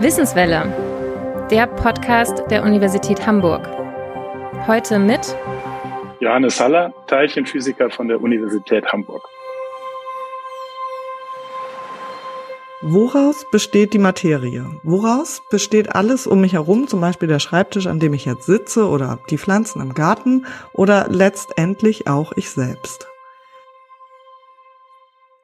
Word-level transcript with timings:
Wissenswelle, 0.00 1.46
der 1.50 1.66
Podcast 1.66 2.42
der 2.50 2.64
Universität 2.64 3.26
Hamburg. 3.26 3.66
Heute 4.66 4.98
mit 4.98 5.34
Johannes 6.20 6.60
Haller, 6.60 6.92
Teilchenphysiker 7.06 7.88
von 7.88 8.08
der 8.08 8.20
Universität 8.20 8.84
Hamburg. 8.92 9.26
Woraus 12.82 13.46
besteht 13.50 13.94
die 13.94 13.98
Materie? 13.98 14.66
Woraus 14.82 15.40
besteht 15.50 15.94
alles 15.94 16.26
um 16.26 16.42
mich 16.42 16.52
herum, 16.52 16.88
zum 16.88 17.00
Beispiel 17.00 17.28
der 17.28 17.38
Schreibtisch, 17.38 17.86
an 17.86 18.00
dem 18.00 18.12
ich 18.12 18.26
jetzt 18.26 18.44
sitze 18.44 18.86
oder 18.86 19.18
die 19.30 19.38
Pflanzen 19.38 19.80
im 19.80 19.94
Garten 19.94 20.44
oder 20.74 21.06
letztendlich 21.08 22.06
auch 22.06 22.32
ich 22.36 22.50
selbst? 22.50 23.11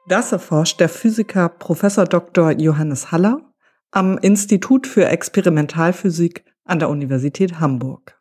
Das 0.09 0.31
erforscht 0.31 0.79
der 0.79 0.89
Physiker 0.89 1.49
Professor 1.49 2.05
Dr. 2.05 2.49
Johannes 2.53 3.11
Haller 3.11 3.53
am 3.91 4.17
Institut 4.17 4.87
für 4.87 5.05
Experimentalphysik 5.05 6.45
an 6.65 6.79
der 6.79 6.89
Universität 6.89 7.59
Hamburg. 7.59 8.19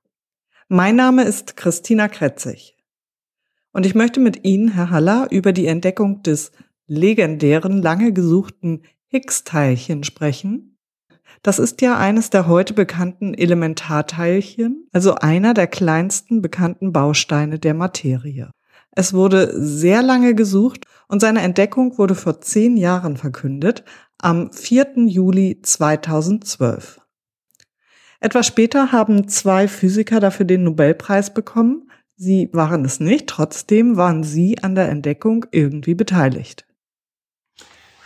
Mein 0.69 0.97
Name 0.97 1.25
ist 1.25 1.57
Christina 1.57 2.09
Kretzig 2.09 2.77
und 3.73 3.87
ich 3.87 3.95
möchte 3.95 4.21
mit 4.21 4.45
Ihnen, 4.45 4.69
Herr 4.69 4.91
Haller, 4.91 5.29
über 5.31 5.55
die 5.55 5.67
Entdeckung 5.67 6.23
des 6.23 6.53
legendären, 6.87 7.81
lange 7.81 8.13
gesuchten 8.13 8.83
Higgs-Teilchen 9.07 10.05
sprechen. 10.05 10.77
Das 11.43 11.59
ist 11.59 11.81
ja 11.81 11.97
eines 11.97 12.29
der 12.29 12.47
heute 12.49 12.75
bekannten 12.75 13.33
Elementarteilchen, 13.33 14.87
also 14.93 15.15
einer 15.15 15.55
der 15.55 15.69
kleinsten 15.69 16.43
bekannten 16.43 16.93
Bausteine 16.93 17.59
der 17.59 17.73
Materie. 17.73 18.51
Es 18.99 19.15
wurde 19.15 19.53
sehr 19.55 20.03
lange 20.03 20.35
gesucht 20.35 20.85
und 21.07 21.21
seine 21.21 21.43
Entdeckung 21.43 21.99
wurde 21.99 22.17
vor 22.17 22.41
zehn 22.41 22.77
Jahren 22.77 23.17
verkündet, 23.17 23.85
am 24.19 24.51
4. 24.51 25.07
Juli 25.07 25.61
2012. 25.63 26.99
Etwas 28.19 28.49
später 28.49 28.91
haben 28.91 29.29
zwei 29.29 29.69
Physiker 29.69 30.19
dafür 30.19 30.47
den 30.47 30.65
Nobelpreis 30.65 31.33
bekommen. 31.33 31.89
Sie 32.17 32.51
waren 32.53 32.85
es 32.85 32.99
nicht, 32.99 33.29
trotzdem 33.29 33.97
waren 33.97 34.25
sie 34.25 34.59
an 34.65 34.75
der 34.75 34.89
Entdeckung 34.89 35.47
irgendwie 35.53 35.95
beteiligt. 35.95 36.67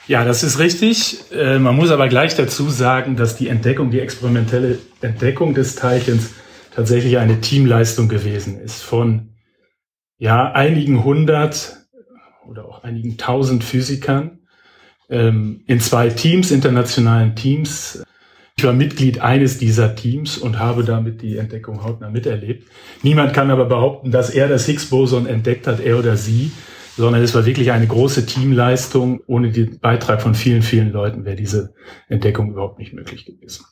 Ja, 0.06 0.26
das 0.26 0.42
ist 0.42 0.58
richtig. 0.58 1.24
Äh, 1.32 1.58
man 1.58 1.74
muss 1.74 1.90
aber 1.90 2.08
gleich 2.08 2.36
dazu 2.36 2.68
sagen, 2.68 3.16
dass 3.16 3.34
die 3.34 3.48
Entdeckung, 3.48 3.90
die 3.90 4.00
experimentelle 4.00 4.78
Entdeckung 5.00 5.54
des 5.54 5.74
Teilchens 5.74 6.32
tatsächlich 6.74 7.16
eine 7.16 7.40
Teamleistung 7.40 8.10
gewesen 8.10 8.60
ist 8.60 8.82
von 8.82 9.31
ja, 10.22 10.52
einigen 10.52 11.02
hundert 11.02 11.78
oder 12.46 12.64
auch 12.66 12.84
einigen 12.84 13.18
tausend 13.18 13.64
Physikern 13.64 14.38
ähm, 15.10 15.64
in 15.66 15.80
zwei 15.80 16.10
Teams, 16.10 16.52
internationalen 16.52 17.34
Teams. 17.34 18.04
Ich 18.56 18.62
war 18.62 18.72
Mitglied 18.72 19.20
eines 19.20 19.58
dieser 19.58 19.96
Teams 19.96 20.38
und 20.38 20.60
habe 20.60 20.84
damit 20.84 21.22
die 21.22 21.38
Entdeckung 21.38 21.82
hautnah 21.82 22.08
miterlebt. 22.08 22.68
Niemand 23.02 23.34
kann 23.34 23.50
aber 23.50 23.64
behaupten, 23.64 24.12
dass 24.12 24.30
er 24.30 24.46
das 24.46 24.64
Higgs-Boson 24.66 25.26
entdeckt 25.26 25.66
hat, 25.66 25.80
er 25.80 25.98
oder 25.98 26.16
sie 26.16 26.52
sondern 26.94 27.22
es 27.22 27.34
war 27.34 27.46
wirklich 27.46 27.72
eine 27.72 27.86
große 27.86 28.26
Teamleistung. 28.26 29.22
Ohne 29.26 29.50
den 29.50 29.80
Beitrag 29.80 30.20
von 30.20 30.34
vielen, 30.34 30.60
vielen 30.60 30.92
Leuten 30.92 31.24
wäre 31.24 31.36
diese 31.36 31.74
Entdeckung 32.08 32.50
überhaupt 32.50 32.78
nicht 32.78 32.92
möglich 32.92 33.24
gewesen. 33.24 33.64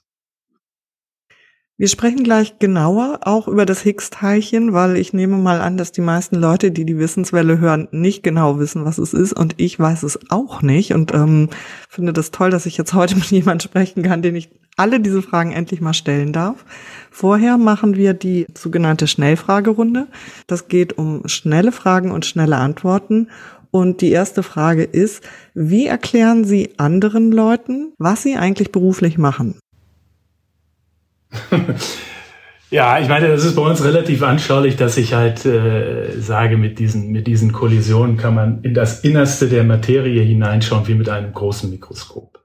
Wir 1.80 1.88
sprechen 1.88 2.24
gleich 2.24 2.58
genauer 2.58 3.20
auch 3.22 3.48
über 3.48 3.64
das 3.64 3.80
Higgs-Teilchen, 3.80 4.74
weil 4.74 4.98
ich 4.98 5.14
nehme 5.14 5.38
mal 5.38 5.62
an, 5.62 5.78
dass 5.78 5.92
die 5.92 6.02
meisten 6.02 6.36
Leute, 6.36 6.72
die 6.72 6.84
die 6.84 6.98
Wissenswelle 6.98 7.58
hören, 7.58 7.88
nicht 7.90 8.22
genau 8.22 8.58
wissen, 8.58 8.84
was 8.84 8.98
es 8.98 9.14
ist 9.14 9.32
und 9.32 9.54
ich 9.56 9.80
weiß 9.80 10.02
es 10.02 10.30
auch 10.30 10.60
nicht 10.60 10.92
und 10.92 11.14
ähm, 11.14 11.48
finde 11.88 12.12
das 12.12 12.32
toll, 12.32 12.50
dass 12.50 12.66
ich 12.66 12.76
jetzt 12.76 12.92
heute 12.92 13.14
mit 13.16 13.30
jemandem 13.30 13.66
sprechen 13.66 14.02
kann, 14.02 14.20
den 14.20 14.36
ich 14.36 14.50
alle 14.76 15.00
diese 15.00 15.22
Fragen 15.22 15.52
endlich 15.52 15.80
mal 15.80 15.94
stellen 15.94 16.34
darf. 16.34 16.66
Vorher 17.10 17.56
machen 17.56 17.96
wir 17.96 18.12
die 18.12 18.46
sogenannte 18.54 19.06
Schnellfragerunde. 19.06 20.06
Das 20.46 20.68
geht 20.68 20.98
um 20.98 21.26
schnelle 21.28 21.72
Fragen 21.72 22.10
und 22.10 22.26
schnelle 22.26 22.58
Antworten. 22.58 23.28
Und 23.70 24.02
die 24.02 24.10
erste 24.10 24.42
Frage 24.42 24.82
ist, 24.84 25.22
wie 25.54 25.86
erklären 25.86 26.44
Sie 26.44 26.74
anderen 26.76 27.32
Leuten, 27.32 27.94
was 27.96 28.22
Sie 28.22 28.36
eigentlich 28.36 28.70
beruflich 28.70 29.16
machen? 29.16 29.54
Ja, 32.70 33.00
ich 33.00 33.08
meine, 33.08 33.26
das 33.26 33.44
ist 33.44 33.56
bei 33.56 33.62
uns 33.62 33.82
relativ 33.82 34.22
anschaulich, 34.22 34.76
dass 34.76 34.96
ich 34.96 35.12
halt 35.12 35.44
äh, 35.44 36.12
sage, 36.20 36.56
mit 36.56 36.78
diesen, 36.78 37.10
mit 37.10 37.26
diesen 37.26 37.50
Kollisionen 37.50 38.16
kann 38.16 38.36
man 38.36 38.62
in 38.62 38.74
das 38.74 39.00
Innerste 39.00 39.48
der 39.48 39.64
Materie 39.64 40.22
hineinschauen, 40.22 40.86
wie 40.86 40.94
mit 40.94 41.08
einem 41.08 41.32
großen 41.32 41.68
Mikroskop. 41.68 42.38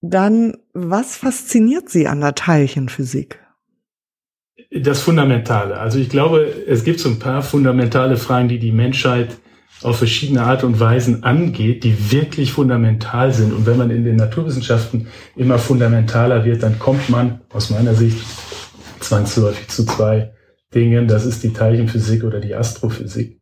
Dann, 0.00 0.56
was 0.74 1.16
fasziniert 1.16 1.88
Sie 1.88 2.06
an 2.06 2.20
der 2.20 2.36
Teilchenphysik? 2.36 3.40
Das 4.70 5.00
Fundamentale. 5.02 5.76
Also 5.76 5.98
ich 5.98 6.08
glaube, 6.08 6.46
es 6.68 6.84
gibt 6.84 7.00
so 7.00 7.08
ein 7.08 7.18
paar 7.18 7.42
fundamentale 7.42 8.16
Fragen, 8.16 8.48
die 8.48 8.60
die 8.60 8.72
Menschheit 8.72 9.38
auf 9.84 9.98
verschiedene 9.98 10.42
Art 10.42 10.64
und 10.64 10.80
Weisen 10.80 11.24
angeht, 11.24 11.84
die 11.84 12.12
wirklich 12.12 12.52
fundamental 12.52 13.32
sind. 13.32 13.52
Und 13.52 13.66
wenn 13.66 13.78
man 13.78 13.90
in 13.90 14.04
den 14.04 14.16
Naturwissenschaften 14.16 15.08
immer 15.36 15.58
fundamentaler 15.58 16.44
wird, 16.44 16.62
dann 16.62 16.78
kommt 16.78 17.08
man 17.10 17.40
aus 17.50 17.70
meiner 17.70 17.94
Sicht 17.94 18.18
zwangsläufig 19.00 19.68
zu 19.68 19.84
zwei 19.84 20.32
Dingen. 20.74 21.08
Das 21.08 21.26
ist 21.26 21.42
die 21.42 21.52
Teilchenphysik 21.52 22.24
oder 22.24 22.40
die 22.40 22.54
Astrophysik. 22.54 23.40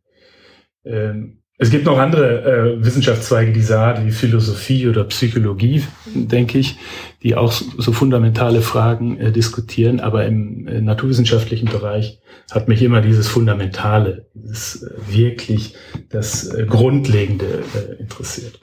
Ähm, 0.85 1.40
es 1.63 1.71
gibt 1.71 1.85
noch 1.85 1.99
andere 1.99 2.79
äh, 2.79 2.83
Wissenschaftszweige 2.85 3.53
dieser 3.53 3.81
Art, 3.81 4.07
wie 4.07 4.13
Philosophie 4.13 4.89
oder 4.89 5.05
Psychologie, 5.05 5.85
denke 6.07 6.59
ich, 6.59 6.79
die 7.23 7.35
auch 7.35 7.53
so 7.53 7.93
fundamentale 7.93 8.63
Fragen 8.63 9.19
äh, 9.19 9.31
diskutieren. 9.31 10.01
Aber 10.01 10.25
im 10.25 10.67
äh, 10.67 10.81
naturwissenschaftlichen 10.81 11.69
Bereich 11.69 12.19
hat 12.51 12.69
mich 12.69 12.81
immer 12.81 13.03
dieses 13.03 13.29
Fundamentale, 13.29 14.27
dieses 14.33 14.83
äh, 14.83 14.91
wirklich 15.09 15.75
das 16.09 16.47
äh, 16.47 16.65
Grundlegende 16.65 17.63
äh, 17.75 18.01
interessiert. 18.01 18.59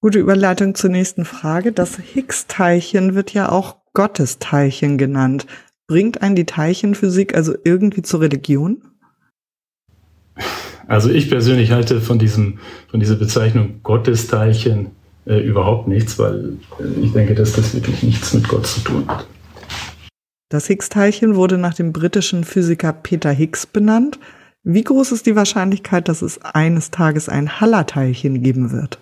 Gute 0.00 0.20
Überleitung 0.20 0.76
zur 0.76 0.90
nächsten 0.90 1.24
Frage. 1.24 1.72
Das 1.72 1.98
Higgs-Teilchen 1.98 3.16
wird 3.16 3.34
ja 3.34 3.48
auch 3.48 3.78
Gottesteilchen 3.92 4.98
genannt. 4.98 5.46
Bringt 5.88 6.22
einen 6.22 6.36
die 6.36 6.46
Teilchenphysik 6.46 7.34
also 7.34 7.56
irgendwie 7.64 8.02
zur 8.02 8.20
Religion? 8.20 8.84
Also 10.86 11.10
ich 11.10 11.30
persönlich 11.30 11.70
halte 11.70 12.00
von 12.00 12.18
diesem, 12.18 12.58
von 12.90 13.00
dieser 13.00 13.16
Bezeichnung 13.16 13.80
Gottesteilchen 13.82 14.90
äh, 15.26 15.38
überhaupt 15.38 15.88
nichts, 15.88 16.18
weil 16.18 16.56
äh, 16.78 17.00
ich 17.00 17.12
denke, 17.12 17.34
dass 17.34 17.52
das 17.52 17.74
wirklich 17.74 18.02
nichts 18.02 18.34
mit 18.34 18.48
Gott 18.48 18.66
zu 18.66 18.80
tun 18.80 19.04
hat. 19.08 19.26
Das 20.50 20.66
Higgs-Teilchen 20.66 21.34
wurde 21.34 21.58
nach 21.58 21.74
dem 21.74 21.92
britischen 21.92 22.44
Physiker 22.44 22.92
Peter 22.92 23.32
Higgs 23.32 23.66
benannt. 23.66 24.18
Wie 24.62 24.84
groß 24.84 25.12
ist 25.12 25.26
die 25.26 25.36
Wahrscheinlichkeit, 25.36 26.08
dass 26.08 26.22
es 26.22 26.40
eines 26.42 26.90
Tages 26.90 27.28
ein 27.28 27.60
Haller-Teilchen 27.60 28.42
geben 28.42 28.70
wird? 28.70 28.98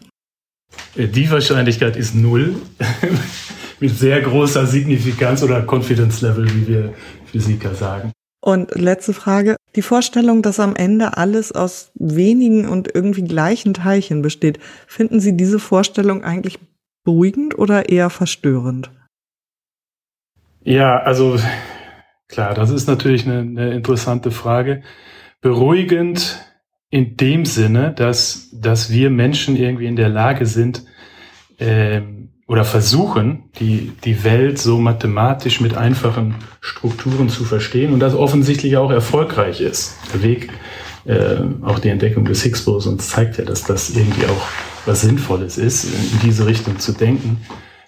Äh, 0.96 1.08
die 1.08 1.30
Wahrscheinlichkeit 1.30 1.96
ist 1.96 2.14
null, 2.14 2.54
mit 3.80 3.98
sehr 3.98 4.20
großer 4.20 4.66
Signifikanz 4.66 5.42
oder 5.42 5.66
Confidence 5.66 6.20
Level, 6.20 6.48
wie 6.54 6.68
wir 6.68 6.94
Physiker 7.26 7.74
sagen. 7.74 8.12
Und 8.44 8.74
letzte 8.74 9.12
Frage. 9.12 9.56
Die 9.76 9.82
Vorstellung, 9.82 10.42
dass 10.42 10.58
am 10.58 10.74
Ende 10.74 11.16
alles 11.16 11.52
aus 11.52 11.92
wenigen 11.94 12.68
und 12.68 12.92
irgendwie 12.92 13.22
gleichen 13.22 13.72
Teilchen 13.72 14.20
besteht, 14.20 14.58
finden 14.86 15.20
Sie 15.20 15.36
diese 15.36 15.60
Vorstellung 15.60 16.24
eigentlich 16.24 16.58
beruhigend 17.04 17.56
oder 17.56 17.88
eher 17.88 18.10
verstörend? 18.10 18.90
Ja, 20.64 20.98
also 20.98 21.38
klar, 22.28 22.54
das 22.54 22.70
ist 22.70 22.88
natürlich 22.88 23.26
eine, 23.26 23.38
eine 23.38 23.74
interessante 23.74 24.32
Frage. 24.32 24.82
Beruhigend 25.40 26.44
in 26.90 27.16
dem 27.16 27.44
Sinne, 27.44 27.92
dass, 27.92 28.50
dass 28.52 28.90
wir 28.90 29.10
Menschen 29.10 29.56
irgendwie 29.56 29.86
in 29.86 29.96
der 29.96 30.08
Lage 30.08 30.46
sind, 30.46 30.84
ähm, 31.58 32.21
oder 32.52 32.66
versuchen, 32.66 33.44
die, 33.60 33.92
die 34.04 34.24
Welt 34.24 34.58
so 34.58 34.78
mathematisch 34.78 35.62
mit 35.62 35.74
einfachen 35.74 36.34
Strukturen 36.60 37.30
zu 37.30 37.44
verstehen 37.44 37.94
und 37.94 38.00
das 38.00 38.14
offensichtlich 38.14 38.76
auch 38.76 38.90
erfolgreich 38.90 39.62
ist. 39.62 39.96
Der 40.12 40.22
Weg, 40.22 40.50
äh, 41.06 41.36
auch 41.62 41.78
die 41.78 41.88
Entdeckung 41.88 42.26
des 42.26 42.42
Higgs-Bosons 42.42 43.08
zeigt 43.08 43.38
ja, 43.38 43.46
dass 43.46 43.64
das 43.64 43.96
irgendwie 43.96 44.26
auch 44.26 44.46
was 44.84 45.00
Sinnvolles 45.00 45.56
ist, 45.56 45.84
in 45.84 46.20
diese 46.22 46.44
Richtung 46.44 46.78
zu 46.78 46.92
denken. 46.92 47.38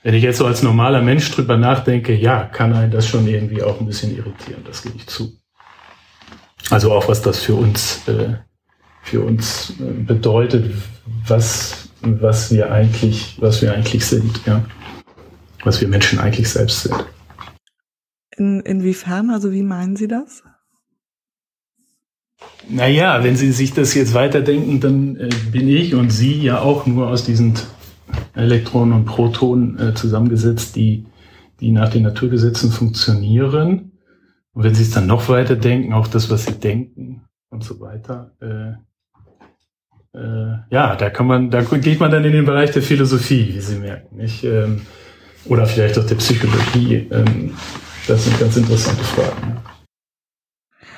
Wenn 0.03 0.15
ich 0.15 0.23
jetzt 0.23 0.39
so 0.39 0.47
als 0.47 0.63
normaler 0.63 1.03
Mensch 1.03 1.31
drüber 1.31 1.59
nachdenke, 1.59 2.15
ja, 2.15 2.45
kann 2.45 2.73
einen 2.73 2.91
das 2.91 3.07
schon 3.07 3.29
irgendwie 3.29 3.63
auch 3.63 3.79
ein 3.79 3.87
bisschen 3.87 4.17
irritieren, 4.17 4.63
das 4.65 4.83
gebe 4.83 4.97
ich 4.97 5.07
zu. 5.07 5.37
Also 6.71 6.91
auch 6.91 7.07
was 7.07 7.21
das 7.21 7.39
für 7.39 7.55
uns, 7.55 8.01
äh, 8.09 8.33
für 9.03 9.21
uns 9.21 9.75
äh, 9.79 9.93
bedeutet, 9.93 10.73
was 11.27 11.91
was 12.05 12.51
wir 12.53 12.71
eigentlich, 12.71 13.37
was 13.41 13.63
wir 13.63 13.73
eigentlich 13.73 14.05
sind, 14.05 14.41
ja. 14.47 14.65
Was 15.65 15.81
wir 15.81 15.89
Menschen 15.89 16.19
eigentlich 16.19 16.49
selbst 16.49 16.83
sind. 16.83 16.95
In, 18.37 18.61
inwiefern, 18.61 19.31
also 19.31 19.53
wie 19.53 19.63
meinen 19.63 19.97
Sie 19.97 20.09
das? 20.09 20.43
Naja, 22.69 23.23
wenn 23.23 23.37
Sie 23.37 23.53
sich 23.53 23.73
das 23.73 23.95
jetzt 23.95 24.15
weiterdenken, 24.15 24.81
dann 24.81 25.17
äh, 25.17 25.29
bin 25.51 25.69
ich 25.69 25.95
und 25.95 26.11
Sie 26.11 26.41
ja 26.43 26.61
auch 26.61 26.87
nur 26.87 27.09
aus 27.09 27.25
diesen 27.25 27.55
Elektronen 28.35 28.93
und 28.93 29.05
Protonen 29.05 29.79
äh, 29.79 29.95
zusammengesetzt, 29.95 30.77
die, 30.77 31.07
die 31.61 31.71
nach 31.71 31.91
den 31.91 32.03
Naturgesetzen 32.03 32.71
funktionieren. 32.71 33.93
Und 34.53 34.65
wenn 34.65 34.75
Sie 34.75 34.83
es 34.83 34.91
dann 34.91 35.07
noch 35.07 35.29
weiter 35.29 35.57
denken, 35.57 35.93
auch 35.93 36.09
das, 36.09 36.31
was 36.31 36.47
Sie 36.47 36.59
denken 36.59 37.23
und 37.51 37.65
so 37.65 37.81
weiter, 37.81 38.33
äh, 38.41 38.79
ja, 40.71 40.97
da 40.97 41.11
kann 41.11 41.27
man, 41.27 41.51
da 41.51 41.63
geht 41.63 42.01
man 42.01 42.11
dann 42.11 42.25
in 42.25 42.33
den 42.33 42.45
Bereich 42.45 42.71
der 42.71 42.83
Philosophie, 42.83 43.53
wie 43.55 43.61
Sie 43.61 43.77
merken, 43.77 44.17
nicht? 44.17 44.45
Ähm, 44.45 44.83
oder 45.47 45.67
vielleicht 45.67 45.99
auch 45.99 46.07
der 46.07 46.15
Psychologie. 46.17 47.09
Ähm, 47.11 47.55
das 48.07 48.25
sind 48.25 48.39
ganz 48.39 48.57
interessante 48.57 49.03
Fragen. 49.03 49.59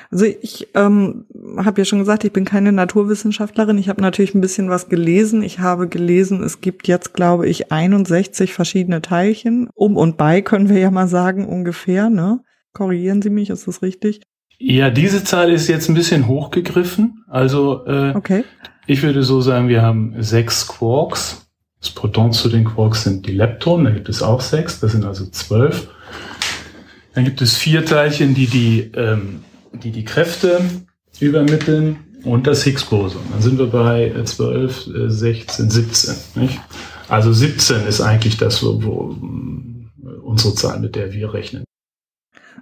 Also 0.09 0.25
ich 0.25 0.67
ähm, 0.73 1.25
habe 1.57 1.81
ja 1.81 1.85
schon 1.85 1.99
gesagt, 1.99 2.23
ich 2.23 2.31
bin 2.31 2.45
keine 2.45 2.71
Naturwissenschaftlerin. 2.71 3.77
Ich 3.77 3.89
habe 3.89 4.01
natürlich 4.01 4.35
ein 4.35 4.41
bisschen 4.41 4.69
was 4.69 4.87
gelesen. 4.87 5.43
Ich 5.43 5.59
habe 5.59 5.87
gelesen, 5.87 6.43
es 6.43 6.61
gibt 6.61 6.87
jetzt, 6.87 7.13
glaube 7.13 7.47
ich, 7.47 7.71
61 7.71 8.53
verschiedene 8.53 9.01
Teilchen. 9.01 9.69
Um 9.73 9.97
und 9.97 10.17
bei 10.17 10.41
können 10.41 10.69
wir 10.69 10.79
ja 10.79 10.91
mal 10.91 11.07
sagen, 11.07 11.45
ungefähr. 11.45 12.09
Ne? 12.09 12.39
Korrigieren 12.73 13.21
Sie 13.21 13.29
mich, 13.29 13.49
ist 13.49 13.67
das 13.67 13.81
richtig? 13.81 14.21
Ja, 14.59 14.89
diese 14.89 15.23
Zahl 15.23 15.51
ist 15.51 15.67
jetzt 15.67 15.89
ein 15.89 15.93
bisschen 15.93 16.27
hochgegriffen. 16.27 17.23
Also 17.27 17.85
äh, 17.85 18.13
okay. 18.15 18.43
Ich 18.87 19.03
würde 19.03 19.21
so 19.23 19.41
sagen, 19.41 19.67
wir 19.67 19.81
haben 19.81 20.15
sechs 20.19 20.67
Quarks. 20.67 21.47
Das 21.79 21.91
Proton 21.91 22.31
zu 22.31 22.49
den 22.49 22.65
Quarks 22.65 23.03
sind 23.03 23.27
die 23.27 23.33
Leptonen, 23.33 23.85
da 23.85 23.91
gibt 23.91 24.09
es 24.09 24.23
auch 24.23 24.41
sechs, 24.41 24.79
das 24.79 24.93
sind 24.93 25.05
also 25.05 25.27
zwölf. 25.27 25.89
Dann 27.13 27.23
gibt 27.23 27.39
es 27.41 27.55
vier 27.55 27.85
Teilchen, 27.85 28.33
die 28.33 28.47
die 28.47 28.91
ähm, 28.95 29.43
die 29.73 29.91
die 29.91 30.03
Kräfte 30.03 30.61
übermitteln 31.19 31.97
und 32.23 32.47
das 32.47 32.63
Higgs-Boson. 32.63 33.21
Dann 33.31 33.41
sind 33.41 33.59
wir 33.59 33.67
bei 33.67 34.11
12, 34.23 34.89
16, 35.07 35.69
17. 35.69 36.15
Nicht? 36.35 36.59
Also 37.07 37.31
17 37.31 37.85
ist 37.87 38.01
eigentlich 38.01 38.37
das, 38.37 38.63
wo, 38.63 38.83
wo 38.83 39.15
unsere 40.23 40.55
Zahl, 40.55 40.79
mit 40.79 40.95
der 40.95 41.13
wir 41.13 41.33
rechnen. 41.33 41.63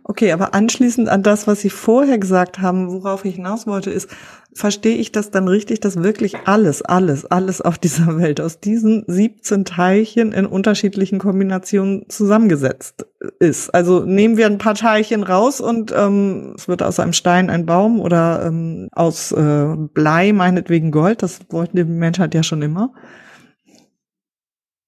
Okay, 0.03 0.31
aber 0.31 0.53
anschließend 0.53 1.09
an 1.09 1.23
das, 1.23 1.47
was 1.47 1.61
Sie 1.61 1.69
vorher 1.69 2.17
gesagt 2.17 2.59
haben, 2.59 2.91
worauf 2.91 3.25
ich 3.25 3.35
hinaus 3.35 3.65
wollte, 3.65 3.89
ist, 3.89 4.09
verstehe 4.53 4.95
ich 4.95 5.11
das 5.11 5.31
dann 5.31 5.47
richtig, 5.47 5.81
dass 5.81 6.01
wirklich 6.01 6.35
alles, 6.45 6.81
alles, 6.81 7.25
alles 7.25 7.61
auf 7.61 7.77
dieser 7.77 8.17
Welt 8.19 8.39
aus 8.39 8.59
diesen 8.59 9.03
17 9.07 9.65
Teilchen 9.65 10.31
in 10.31 10.45
unterschiedlichen 10.45 11.19
Kombinationen 11.19 12.05
zusammengesetzt 12.09 13.05
ist? 13.39 13.73
Also 13.73 14.05
nehmen 14.05 14.37
wir 14.37 14.45
ein 14.45 14.57
paar 14.57 14.75
Teilchen 14.75 15.23
raus 15.23 15.59
und 15.59 15.93
ähm, 15.95 16.53
es 16.57 16.67
wird 16.67 16.83
aus 16.83 16.99
einem 16.99 17.13
Stein 17.13 17.49
ein 17.49 17.65
Baum 17.65 17.99
oder 17.99 18.45
ähm, 18.45 18.89
aus 18.91 19.31
äh, 19.31 19.75
Blei 19.93 20.33
meinetwegen 20.33 20.91
Gold. 20.91 21.23
Das 21.23 21.39
wollten 21.49 21.77
die 21.77 21.83
Menschheit 21.83 22.33
ja 22.33 22.43
schon 22.43 22.61
immer. 22.61 22.93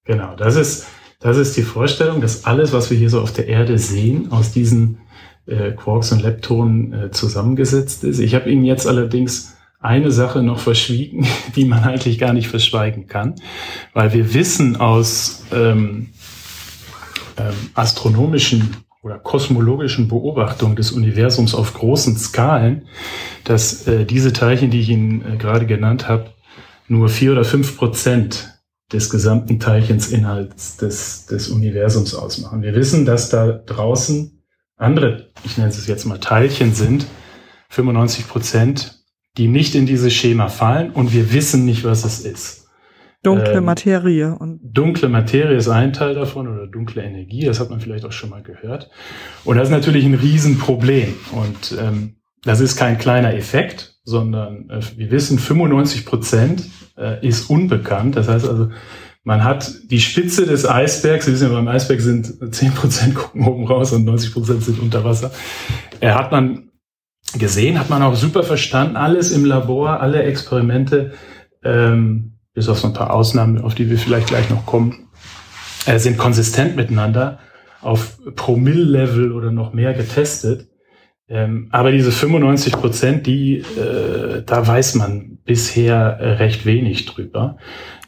Genau, 0.06 0.36
das 0.36 0.56
ist 0.56 0.86
das 1.20 1.38
ist 1.38 1.58
die 1.58 1.64
Vorstellung, 1.64 2.22
dass 2.22 2.46
alles, 2.46 2.74
was 2.74 2.90
wir 2.92 2.98
hier 2.98 3.10
so 3.10 3.22
auf 3.22 3.34
der 3.34 3.48
Erde 3.48 3.78
sehen, 3.80 4.32
aus 4.32 4.52
diesen 4.52 5.00
äh, 5.48 5.72
Quarks 5.72 6.12
und 6.12 6.22
Leptonen 6.22 6.94
äh, 6.94 7.12
zusammengesetzt 7.12 8.04
ist. 8.04 8.20
Ich 8.20 8.36
habe 8.36 8.50
Ihnen 8.50 8.64
jetzt 8.64 8.86
allerdings 8.86 9.56
eine 9.80 10.12
Sache 10.12 10.44
noch 10.44 10.60
verschwiegen, 10.60 11.26
die 11.56 11.66
man 11.66 11.84
eigentlich 11.84 12.20
gar 12.20 12.34
nicht 12.34 12.48
verschweigen 12.48 13.08
kann, 13.08 13.36
weil 13.94 14.14
wir 14.14 14.34
wissen 14.34 14.76
aus 14.76 15.44
ähm, 15.52 16.10
ähm, 17.38 17.54
astronomischen 17.74 18.78
oder 19.02 19.20
kosmologischen 19.20 20.08
Beobachtungen 20.08 20.76
des 20.76 20.92
Universums 20.92 21.56
auf 21.56 21.74
großen 21.74 22.18
Skalen, 22.18 22.88
dass 23.44 23.88
äh, 23.88 24.06
diese 24.06 24.34
Teilchen, 24.34 24.70
die 24.70 24.82
ich 24.82 24.90
Ihnen 24.90 25.22
äh, 25.22 25.38
gerade 25.38 25.66
genannt 25.66 26.08
habe, 26.08 26.32
nur 26.88 27.10
vier 27.10 27.32
oder 27.32 27.46
fünf 27.46 27.78
Prozent 27.78 28.57
des 28.92 29.10
gesamten 29.10 29.60
Teilchensinhalts 29.60 30.78
des, 30.78 31.26
des 31.26 31.50
Universums 31.50 32.16
ausmachen. 32.16 32.62
Wir 32.62 32.74
wissen, 32.74 33.06
dass 33.06 33.30
da 33.30 33.52
draußen 33.52 34.44
andere, 34.78 35.32
ich 35.44 35.58
nenne 35.58 35.70
es 35.70 35.88
jetzt 35.88 36.06
mal 36.06 36.20
Teilchen 36.20 36.74
sind, 36.74 37.06
95 37.70 38.28
Prozent, 38.28 39.04
die 39.38 39.48
nicht 39.48 39.76
in 39.76 39.86
dieses 39.86 40.14
Schema 40.14 40.48
fallen 40.48 40.92
und 40.92 41.14
wir 41.14 41.34
wissen 41.34 41.66
nicht, 41.66 41.84
was 41.84 42.06
es 42.06 42.22
ist. 42.22 42.68
Dunkle 43.24 43.56
ähm, 43.56 43.66
Materie. 43.66 44.36
Und 44.38 44.60
dunkle 44.64 45.10
Materie 45.10 45.58
ist 45.58 45.68
ein 45.68 45.92
Teil 45.92 46.16
davon 46.16 46.48
oder 46.48 46.68
dunkle 46.68 47.04
Energie, 47.04 47.46
das 47.46 47.60
hat 47.60 47.70
man 47.70 47.82
vielleicht 47.82 48.06
auch 48.06 48.12
schon 48.12 48.30
mal 48.30 48.44
gehört. 48.44 48.90
Und 49.44 49.58
das 49.58 49.68
ist 49.68 49.74
natürlich 49.74 50.06
ein 50.06 50.14
Riesenproblem. 50.14 51.14
Und 51.32 51.76
ähm, 51.80 52.18
das 52.44 52.62
ist 52.62 52.78
kein 52.78 52.98
kleiner 52.98 53.34
Effekt, 53.34 53.97
sondern 54.08 54.70
äh, 54.70 54.80
wir 54.96 55.12
wissen, 55.12 55.38
95 55.38 56.06
Prozent 56.06 56.64
äh, 56.98 57.28
ist 57.28 57.50
unbekannt. 57.50 58.16
Das 58.16 58.30
heißt 58.30 58.48
also, 58.48 58.70
man 59.26 59.44
hat 59.44 59.70
die 59.92 60.00
Spitze 60.00 60.46
des 60.46 60.66
Eisbergs, 60.66 61.26
Sie 61.26 61.34
wissen 61.34 61.50
ja, 61.50 61.54
beim 61.54 61.68
Eisberg 61.68 62.00
sind 62.00 62.56
10 62.56 62.72
Prozent 62.72 63.16
gucken 63.16 63.46
oben 63.46 63.68
raus 63.68 63.92
und 63.92 64.06
90 64.06 64.32
Prozent 64.32 64.64
sind 64.64 64.80
unter 64.80 65.04
Wasser. 65.04 65.32
Er 66.00 66.16
hat 66.16 66.32
man 66.32 66.70
gesehen, 67.38 67.78
hat 67.78 67.90
man 67.90 68.02
auch 68.02 68.16
super 68.16 68.44
verstanden, 68.44 68.96
alles 68.96 69.34
im 69.34 69.44
Labor, 69.44 70.00
alle 70.00 70.24
Experimente, 70.24 71.12
ähm, 71.62 72.38
bis 72.54 72.70
auf 72.70 72.80
so 72.80 72.88
ein 72.88 72.94
paar 72.94 73.14
Ausnahmen, 73.14 73.60
auf 73.60 73.76
die 73.76 73.90
wir 73.90 73.98
vielleicht 73.98 74.28
gleich 74.28 74.50
noch 74.50 74.66
kommen, 74.66 75.10
äh, 75.86 76.00
sind 76.00 76.18
konsistent 76.18 76.78
miteinander 76.78 77.40
auf 77.82 78.18
Promille-Level 78.38 79.34
oder 79.34 79.52
noch 79.52 79.74
mehr 79.74 79.94
getestet. 79.94 80.70
Ähm, 81.30 81.68
aber 81.72 81.92
diese 81.92 82.12
95 82.12 82.74
Prozent, 82.74 83.28
die, 83.28 83.58
äh, 83.58 84.44
da 84.46 84.66
weiß 84.66 84.96
man 84.96 85.40
bisher 85.44 86.18
äh, 86.20 86.34
recht 86.34 86.66
wenig 86.66 87.06
drüber. 87.06 87.58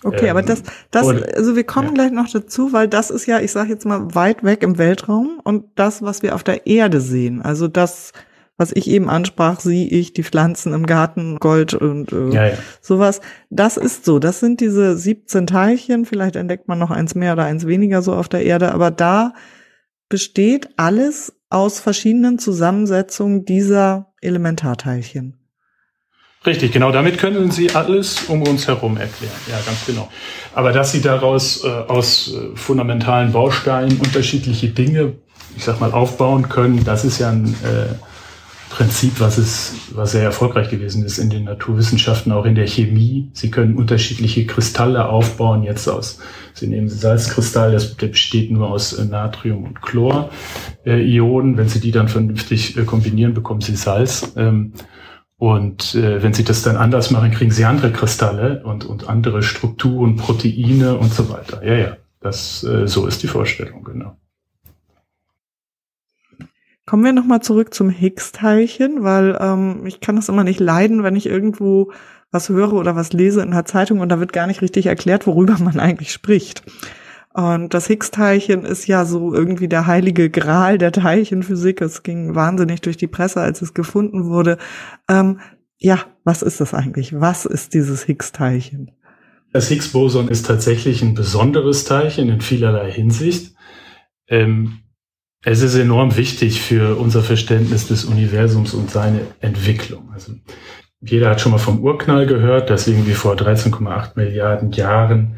Okay, 0.03 0.25
ähm, 0.25 0.31
aber 0.31 0.41
das, 0.41 0.63
das, 0.91 1.05
also 1.05 1.57
wir 1.57 1.65
kommen 1.65 1.89
ja. 1.89 1.93
gleich 1.95 2.11
noch 2.11 2.29
dazu, 2.31 2.71
weil 2.71 2.87
das 2.87 3.09
ist 3.09 3.25
ja, 3.25 3.39
ich 3.41 3.51
sage 3.51 3.71
jetzt 3.71 3.85
mal, 3.85 4.15
weit 4.15 4.43
weg 4.43 4.63
im 4.63 4.77
Weltraum 4.77 5.41
und 5.43 5.65
das, 5.75 6.01
was 6.01 6.23
wir 6.23 6.33
auf 6.33 6.43
der 6.43 6.65
Erde 6.65 7.01
sehen, 7.01 7.41
also 7.41 7.67
das, 7.67 8.13
was 8.59 8.71
ich 8.73 8.89
eben 8.89 9.09
ansprach, 9.09 9.59
sehe 9.59 9.87
ich, 9.87 10.13
die 10.13 10.23
Pflanzen 10.23 10.73
im 10.73 10.85
Garten, 10.85 11.39
Gold 11.39 11.73
und 11.73 12.11
äh, 12.11 12.29
ja, 12.29 12.47
ja. 12.47 12.53
sowas. 12.81 13.21
Das 13.49 13.77
ist 13.77 14.03
so. 14.03 14.19
Das 14.19 14.41
sind 14.41 14.59
diese 14.59 14.97
17 14.97 15.47
Teilchen. 15.47 16.05
Vielleicht 16.05 16.35
entdeckt 16.35 16.67
man 16.67 16.77
noch 16.77 16.91
eins 16.91 17.15
mehr 17.15 17.31
oder 17.33 17.45
eins 17.45 17.65
weniger 17.67 18.01
so 18.01 18.13
auf 18.13 18.27
der 18.27 18.43
Erde. 18.43 18.73
Aber 18.73 18.91
da 18.91 19.33
besteht 20.09 20.71
alles 20.75 21.38
aus 21.49 21.79
verschiedenen 21.79 22.39
Zusammensetzungen 22.39 23.45
dieser 23.45 24.13
Elementarteilchen. 24.21 25.35
Richtig, 26.45 26.71
genau. 26.71 26.91
Damit 26.91 27.17
können 27.17 27.51
Sie 27.51 27.71
alles 27.71 28.23
um 28.27 28.43
uns 28.43 28.67
herum 28.67 28.95
erklären. 28.95 29.33
Ja, 29.49 29.59
ganz 29.65 29.85
genau. 29.85 30.09
Aber 30.55 30.71
dass 30.71 30.91
Sie 30.91 31.01
daraus 31.01 31.65
äh, 31.65 31.67
aus 31.67 32.33
äh, 32.33 32.55
fundamentalen 32.55 33.33
Bausteinen 33.33 33.97
unterschiedliche 33.97 34.69
Dinge, 34.69 35.15
ich 35.57 35.65
sag 35.65 35.81
mal, 35.81 35.91
aufbauen 35.91 36.47
können, 36.47 36.85
das 36.85 37.03
ist 37.03 37.19
ja 37.19 37.29
ein 37.29 37.55
äh, 37.63 37.93
Prinzip, 38.69 39.19
was 39.19 39.37
es, 39.37 39.73
was 39.93 40.11
sehr 40.11 40.23
erfolgreich 40.23 40.69
gewesen 40.69 41.03
ist 41.03 41.17
in 41.17 41.29
den 41.29 41.45
Naturwissenschaften, 41.45 42.31
auch 42.31 42.45
in 42.45 42.55
der 42.55 42.67
Chemie. 42.67 43.29
Sie 43.33 43.49
können 43.49 43.75
unterschiedliche 43.75 44.45
Kristalle 44.45 45.09
aufbauen, 45.09 45.63
jetzt 45.63 45.87
aus, 45.87 46.19
Sie 46.53 46.67
nehmen 46.67 46.89
Salzkristall, 46.89 47.71
das 47.71 47.95
besteht 47.95 48.51
nur 48.51 48.69
aus 48.69 48.93
äh, 48.93 49.05
Natrium 49.05 49.63
und 49.63 49.81
Chlor-Ionen. 49.81 51.57
Wenn 51.57 51.69
Sie 51.69 51.79
die 51.79 51.91
dann 51.91 52.09
vernünftig 52.09 52.77
äh, 52.77 52.83
kombinieren, 52.83 53.33
bekommen 53.33 53.61
Sie 53.61 53.75
Salz. 53.75 54.33
Ähm, 54.35 54.73
und 55.37 55.95
äh, 55.95 56.21
wenn 56.21 56.33
Sie 56.33 56.43
das 56.43 56.61
dann 56.61 56.75
anders 56.75 57.11
machen, 57.11 57.31
kriegen 57.31 57.51
Sie 57.51 57.65
andere 57.65 57.91
Kristalle 57.91 58.61
und, 58.65 58.85
und 58.85 59.07
andere 59.07 59.41
Strukturen, 59.41 60.17
Proteine 60.17 60.97
und 60.97 61.13
so 61.13 61.29
weiter. 61.29 61.65
Ja, 61.65 61.75
ja, 61.75 61.97
das, 62.19 62.63
äh, 62.63 62.87
so 62.87 63.07
ist 63.07 63.23
die 63.23 63.27
Vorstellung, 63.27 63.83
genau. 63.83 64.18
Kommen 66.89 67.03
wir 67.03 67.13
nochmal 67.13 67.43
zurück 67.43 67.71
zum 67.71 67.91
Higgs-Teilchen, 67.91 69.03
weil 69.03 69.37
ähm, 69.39 69.85
ich 69.85 69.99
kann 69.99 70.15
das 70.15 70.27
immer 70.27 70.43
nicht 70.43 70.59
leiden, 70.59 71.03
wenn 71.03 71.15
ich 71.15 71.27
irgendwo 71.27 71.91
was 72.31 72.49
höre 72.49 72.73
oder 72.73 72.95
was 72.95 73.13
lese 73.13 73.43
in 73.43 73.51
der 73.51 73.65
Zeitung 73.65 73.99
und 73.99 74.09
da 74.09 74.19
wird 74.19 74.33
gar 74.33 74.47
nicht 74.47 74.63
richtig 74.63 74.87
erklärt, 74.87 75.27
worüber 75.27 75.55
man 75.59 75.79
eigentlich 75.79 76.11
spricht. 76.11 76.63
Und 77.31 77.75
das 77.75 77.85
Higgs-Teilchen 77.85 78.65
ist 78.65 78.87
ja 78.87 79.05
so 79.05 79.35
irgendwie 79.35 79.67
der 79.67 79.85
heilige 79.85 80.31
Gral 80.31 80.79
der 80.79 80.91
Teilchenphysik. 80.91 81.79
Es 81.81 82.01
ging 82.01 82.33
wahnsinnig 82.33 82.81
durch 82.81 82.97
die 82.97 83.05
Presse, 83.05 83.39
als 83.39 83.61
es 83.61 83.75
gefunden 83.75 84.25
wurde. 84.25 84.57
Ähm, 85.07 85.41
ja, 85.77 85.99
was 86.23 86.41
ist 86.41 86.59
das 86.59 86.73
eigentlich? 86.73 87.13
Was 87.13 87.45
ist 87.45 87.75
dieses 87.75 88.01
Higgs-Teilchen? 88.05 88.89
Das 89.53 89.67
Higgs-Boson 89.67 90.27
ist 90.27 90.47
tatsächlich 90.47 91.03
ein 91.03 91.13
besonderes 91.13 91.83
Teilchen 91.83 92.29
in 92.29 92.41
vielerlei 92.41 92.91
Hinsicht. 92.91 93.53
Ähm, 94.27 94.79
es 95.43 95.61
ist 95.61 95.75
enorm 95.75 96.17
wichtig 96.17 96.61
für 96.61 96.97
unser 96.97 97.21
Verständnis 97.21 97.87
des 97.87 98.05
Universums 98.05 98.73
und 98.73 98.91
seine 98.91 99.21
Entwicklung. 99.39 100.09
Also 100.13 100.33
jeder 101.01 101.29
hat 101.29 101.39
schon 101.39 101.53
mal 101.53 101.59
vom 101.59 101.79
Urknall 101.79 102.25
gehört, 102.25 102.69
dass 102.69 102.87
irgendwie 102.87 103.13
vor 103.13 103.35
13,8 103.35 104.11
Milliarden 104.15 104.71
Jahren 104.71 105.37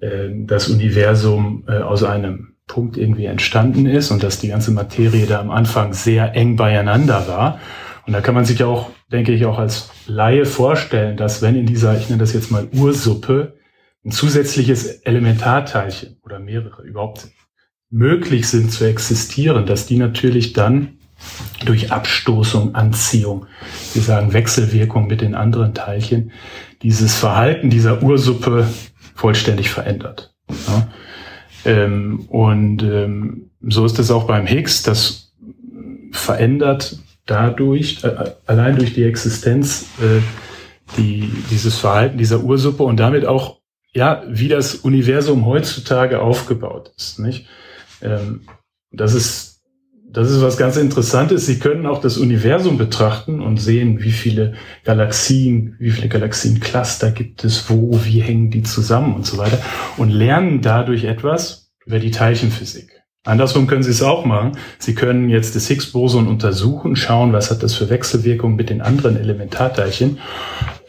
äh, 0.00 0.30
das 0.46 0.68
Universum 0.68 1.64
äh, 1.68 1.78
aus 1.78 2.02
einem 2.02 2.54
Punkt 2.66 2.96
irgendwie 2.96 3.26
entstanden 3.26 3.84
ist 3.84 4.10
und 4.10 4.22
dass 4.22 4.38
die 4.38 4.48
ganze 4.48 4.70
Materie 4.70 5.26
da 5.26 5.40
am 5.40 5.50
Anfang 5.50 5.92
sehr 5.92 6.34
eng 6.34 6.56
beieinander 6.56 7.28
war. 7.28 7.60
Und 8.06 8.14
da 8.14 8.22
kann 8.22 8.34
man 8.34 8.46
sich 8.46 8.60
ja 8.60 8.66
auch, 8.66 8.90
denke 9.12 9.32
ich, 9.32 9.44
auch 9.44 9.58
als 9.58 9.90
Laie 10.06 10.46
vorstellen, 10.46 11.18
dass 11.18 11.42
wenn 11.42 11.56
in 11.56 11.66
dieser, 11.66 11.98
ich 11.98 12.08
nenne 12.08 12.20
das 12.20 12.32
jetzt 12.32 12.50
mal 12.50 12.68
Ursuppe, 12.72 13.58
ein 14.04 14.10
zusätzliches 14.10 14.86
Elementarteilchen 15.02 16.18
oder 16.22 16.38
mehrere 16.38 16.82
überhaupt 16.82 17.28
möglich 17.94 18.48
sind 18.48 18.72
zu 18.72 18.84
existieren, 18.84 19.66
dass 19.66 19.86
die 19.86 19.96
natürlich 19.96 20.52
dann 20.52 20.98
durch 21.64 21.92
Abstoßung, 21.92 22.74
Anziehung, 22.74 23.46
wir 23.94 24.02
sagen 24.02 24.32
Wechselwirkung 24.32 25.06
mit 25.06 25.20
den 25.20 25.36
anderen 25.36 25.74
Teilchen, 25.74 26.32
dieses 26.82 27.14
Verhalten 27.14 27.70
dieser 27.70 28.02
Ursuppe 28.02 28.66
vollständig 29.14 29.70
verändert. 29.70 30.34
Ja? 30.66 30.88
Ähm, 31.64 32.26
und 32.28 32.82
ähm, 32.82 33.50
so 33.62 33.86
ist 33.86 33.98
es 34.00 34.10
auch 34.10 34.24
beim 34.24 34.46
Higgs, 34.46 34.82
das 34.82 35.32
verändert 36.10 36.98
dadurch, 37.26 38.02
äh, 38.02 38.32
allein 38.46 38.76
durch 38.76 38.92
die 38.92 39.04
Existenz, 39.04 39.86
äh, 40.02 40.20
die, 40.98 41.30
dieses 41.50 41.78
Verhalten 41.78 42.18
dieser 42.18 42.42
Ursuppe 42.42 42.82
und 42.82 42.98
damit 42.98 43.24
auch, 43.24 43.60
ja, 43.92 44.24
wie 44.28 44.48
das 44.48 44.74
Universum 44.74 45.46
heutzutage 45.46 46.20
aufgebaut 46.20 46.92
ist, 46.96 47.20
nicht? 47.20 47.46
Ähm, 48.04 48.42
das 48.90 49.14
ist 49.14 49.54
das 50.14 50.30
ist 50.30 50.42
was 50.42 50.56
ganz 50.56 50.76
Interessantes. 50.76 51.44
Sie 51.44 51.58
können 51.58 51.86
auch 51.86 52.00
das 52.00 52.18
Universum 52.18 52.78
betrachten 52.78 53.40
und 53.40 53.56
sehen, 53.56 54.00
wie 54.00 54.12
viele 54.12 54.54
Galaxien, 54.84 55.74
wie 55.80 55.90
viele 55.90 56.08
Galaxiencluster 56.08 57.10
gibt 57.10 57.42
es, 57.42 57.68
wo, 57.68 57.98
wie 58.04 58.20
hängen 58.20 58.50
die 58.50 58.62
zusammen 58.62 59.16
und 59.16 59.26
so 59.26 59.38
weiter 59.38 59.58
und 59.96 60.10
lernen 60.10 60.60
dadurch 60.60 61.04
etwas 61.04 61.72
über 61.84 61.98
die 61.98 62.12
Teilchenphysik. 62.12 63.02
Andersrum 63.24 63.66
können 63.66 63.82
Sie 63.82 63.90
es 63.90 64.02
auch 64.02 64.24
machen. 64.24 64.52
Sie 64.78 64.94
können 64.94 65.30
jetzt 65.30 65.56
das 65.56 65.66
Higgs-Boson 65.66 66.28
untersuchen, 66.28 66.94
schauen, 66.94 67.32
was 67.32 67.50
hat 67.50 67.62
das 67.62 67.74
für 67.74 67.88
Wechselwirkungen 67.88 68.54
mit 68.54 68.70
den 68.70 68.82
anderen 68.82 69.16
Elementarteilchen 69.16 70.18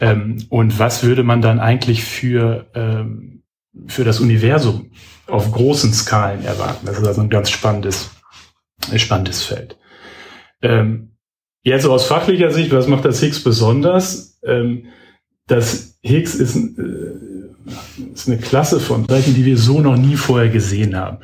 ähm, 0.00 0.36
und 0.50 0.78
was 0.78 1.02
würde 1.02 1.24
man 1.24 1.42
dann 1.42 1.58
eigentlich 1.58 2.04
für, 2.04 2.66
ähm, 2.74 3.42
für 3.88 4.04
das 4.04 4.20
Universum 4.20 4.90
auf 5.26 5.50
großen 5.52 5.92
Skalen 5.92 6.44
erwarten. 6.44 6.86
Das 6.86 6.98
ist 6.98 7.06
also 7.06 7.20
ein 7.20 7.30
ganz 7.30 7.50
spannendes 7.50 8.10
spannendes 8.96 9.42
Feld. 9.42 9.76
Ähm, 10.62 11.12
jetzt 11.62 11.86
aus 11.86 12.06
fachlicher 12.06 12.50
Sicht, 12.50 12.72
was 12.72 12.86
macht 12.86 13.04
das 13.04 13.20
Higgs 13.20 13.42
besonders? 13.42 14.38
Ähm, 14.44 14.86
das 15.46 15.98
Higgs 16.02 16.34
ist, 16.34 16.56
äh, 16.56 18.12
ist, 18.12 18.28
eine 18.28 18.38
Klasse 18.38 18.80
von 18.80 19.06
Teilchen, 19.06 19.34
die 19.34 19.44
wir 19.44 19.58
so 19.58 19.80
noch 19.80 19.96
nie 19.96 20.16
vorher 20.16 20.48
gesehen 20.48 20.96
haben. 20.96 21.18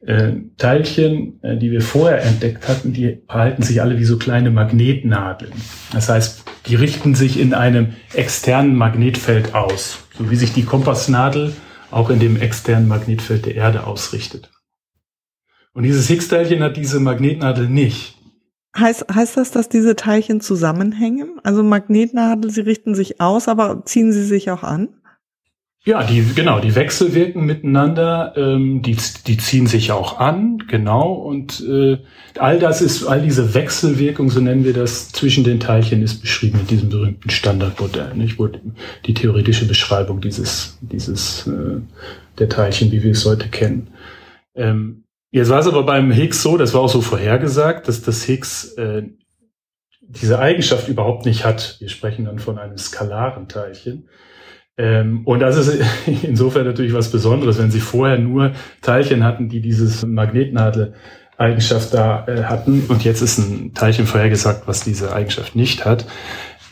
Äh, 0.00 0.32
Teilchen, 0.56 1.42
äh, 1.42 1.56
die 1.56 1.70
wir 1.70 1.82
vorher 1.82 2.22
entdeckt 2.22 2.68
hatten, 2.68 2.92
die 2.92 3.22
verhalten 3.26 3.62
sich 3.62 3.82
alle 3.82 3.98
wie 3.98 4.04
so 4.04 4.16
kleine 4.16 4.50
Magnetnadeln. 4.50 5.52
Das 5.92 6.08
heißt, 6.08 6.44
die 6.66 6.74
richten 6.74 7.14
sich 7.14 7.38
in 7.38 7.54
einem 7.54 7.94
externen 8.14 8.74
Magnetfeld 8.76 9.54
aus, 9.54 9.98
so 10.16 10.30
wie 10.30 10.36
sich 10.36 10.52
die 10.52 10.64
Kompassnadel 10.64 11.52
auch 11.90 12.10
in 12.10 12.20
dem 12.20 12.36
externen 12.36 12.88
Magnetfeld 12.88 13.46
der 13.46 13.54
Erde 13.54 13.86
ausrichtet. 13.86 14.50
Und 15.72 15.84
dieses 15.84 16.08
Higgs-Teilchen 16.08 16.62
hat 16.62 16.76
diese 16.76 17.00
Magnetnadel 17.00 17.68
nicht. 17.68 18.16
Heißt, 18.76 19.06
heißt 19.12 19.36
das, 19.36 19.50
dass 19.50 19.68
diese 19.68 19.96
Teilchen 19.96 20.40
zusammenhängen? 20.40 21.40
Also 21.42 21.62
Magnetnadel, 21.62 22.50
sie 22.50 22.60
richten 22.60 22.94
sich 22.94 23.20
aus, 23.20 23.48
aber 23.48 23.84
ziehen 23.84 24.12
sie 24.12 24.24
sich 24.24 24.50
auch 24.50 24.62
an? 24.62 24.97
Ja, 25.84 26.02
die, 26.02 26.22
genau, 26.34 26.60
die 26.60 26.74
wechselwirken 26.74 27.46
miteinander, 27.46 28.34
ähm, 28.36 28.82
die, 28.82 28.96
die 29.26 29.36
ziehen 29.38 29.66
sich 29.66 29.90
auch 29.92 30.18
an, 30.18 30.64
genau, 30.68 31.12
und 31.12 31.64
äh, 31.66 31.98
all 32.38 32.58
das 32.58 32.82
ist, 32.82 33.06
all 33.06 33.22
diese 33.22 33.54
Wechselwirkung, 33.54 34.28
so 34.28 34.40
nennen 34.40 34.64
wir 34.64 34.74
das, 34.74 35.10
zwischen 35.10 35.44
den 35.44 35.60
Teilchen 35.60 36.02
ist 36.02 36.20
beschrieben 36.20 36.60
in 36.60 36.66
diesem 36.66 36.88
berühmten 36.90 37.30
Standardmodell, 37.30 38.14
nicht? 38.14 38.38
Wo 38.38 38.48
die 39.06 39.14
theoretische 39.14 39.66
Beschreibung 39.66 40.20
dieses, 40.20 40.76
dieses 40.82 41.46
äh, 41.46 41.80
der 42.38 42.48
Teilchen, 42.48 42.92
wie 42.92 43.02
wir 43.02 43.12
es 43.12 43.24
heute 43.24 43.48
kennen. 43.48 43.88
Ähm, 44.54 45.04
Jetzt 45.30 45.50
war 45.50 45.60
es 45.60 45.66
aber 45.66 45.82
beim 45.82 46.10
Higgs 46.10 46.42
so, 46.42 46.56
das 46.56 46.72
war 46.72 46.80
auch 46.80 46.88
so 46.88 47.02
vorhergesagt, 47.02 47.86
dass 47.86 48.00
das 48.02 48.24
Higgs 48.24 48.72
äh, 48.74 49.02
diese 50.00 50.38
Eigenschaft 50.38 50.88
überhaupt 50.88 51.26
nicht 51.26 51.44
hat. 51.44 51.76
Wir 51.80 51.90
sprechen 51.90 52.24
dann 52.24 52.38
von 52.38 52.58
einem 52.58 52.78
skalaren 52.78 53.46
Teilchen. 53.46 54.08
Ähm, 54.78 55.22
und 55.24 55.40
das 55.40 55.56
ist 55.56 55.84
insofern 56.22 56.64
natürlich 56.64 56.94
was 56.94 57.10
Besonderes, 57.10 57.58
wenn 57.58 57.70
Sie 57.70 57.80
vorher 57.80 58.18
nur 58.18 58.52
Teilchen 58.80 59.24
hatten, 59.24 59.48
die 59.48 59.60
dieses 59.60 60.06
Magnetnadel-Eigenschaft 60.06 61.92
da 61.92 62.26
äh, 62.26 62.44
hatten 62.44 62.84
und 62.88 63.04
jetzt 63.04 63.20
ist 63.20 63.38
ein 63.38 63.74
Teilchen 63.74 64.06
vorhergesagt, 64.06 64.68
was 64.68 64.82
diese 64.84 65.12
Eigenschaft 65.12 65.56
nicht 65.56 65.84
hat. 65.84 66.06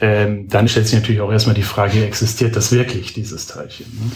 Ähm, 0.01 0.49
dann 0.49 0.69
stellt 0.69 0.87
sich 0.87 0.99
natürlich 0.99 1.21
auch 1.21 1.33
erstmal 1.33 1.55
die 1.57 1.63
Frage, 1.63 2.05
existiert 2.05 2.55
das 2.55 2.71
wirklich, 2.71 3.13
dieses 3.13 3.47
Teilchen? 3.47 3.87
Ne? 3.87 4.13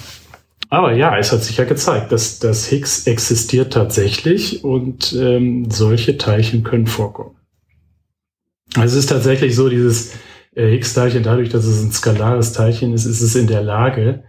Aber 0.69 0.93
ja, 0.93 1.19
es 1.19 1.33
hat 1.33 1.43
sich 1.43 1.57
ja 1.57 1.65
gezeigt, 1.65 2.13
dass 2.13 2.39
das 2.39 2.67
Higgs 2.67 3.09
existiert 3.09 3.73
tatsächlich 3.73 4.63
und 4.63 5.13
ähm, 5.19 5.69
solche 5.69 6.17
Teilchen 6.17 6.63
können 6.63 6.87
vorkommen. 6.87 7.35
Also 8.77 8.97
es 8.97 9.05
ist 9.05 9.09
tatsächlich 9.09 9.57
so, 9.57 9.69
dieses 9.69 10.13
Higgs-Teilchen, 10.69 11.23
dadurch, 11.23 11.49
dass 11.49 11.65
es 11.65 11.83
ein 11.83 11.93
skalares 11.93 12.53
Teilchen 12.53 12.93
ist, 12.93 13.05
ist 13.05 13.21
es 13.21 13.35
in 13.37 13.47
der 13.47 13.63
Lage, 13.63 14.25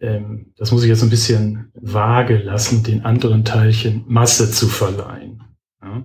ähm, 0.00 0.52
das 0.56 0.72
muss 0.72 0.82
ich 0.82 0.88
jetzt 0.88 1.02
ein 1.02 1.10
bisschen 1.10 1.70
vage 1.74 2.38
lassen, 2.38 2.82
den 2.82 3.04
anderen 3.04 3.44
Teilchen 3.44 4.04
Masse 4.08 4.50
zu 4.50 4.66
verleihen. 4.66 5.42
Ja? 5.80 6.04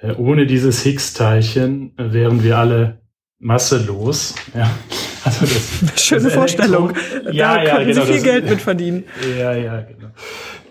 Äh, 0.00 0.14
ohne 0.14 0.46
dieses 0.46 0.82
Higgs-Teilchen 0.82 1.96
äh, 1.96 2.12
wären 2.12 2.42
wir 2.42 2.58
alle 2.58 3.00
masselos. 3.38 4.34
Ja? 4.54 4.70
Also 5.22 5.44
das, 5.44 5.82
Schöne 6.02 6.22
das 6.22 6.32
Vorstellung. 6.32 6.94
Da 7.24 7.30
ja, 7.30 7.62
ja, 7.62 7.76
können 7.76 7.88
genau, 7.88 8.00
Sie 8.00 8.06
viel 8.06 8.14
das, 8.14 8.24
Geld 8.24 8.48
mit 8.48 8.62
verdienen. 8.62 9.04
Ja, 9.38 9.52
ja, 9.52 9.82
genau. 9.82 10.08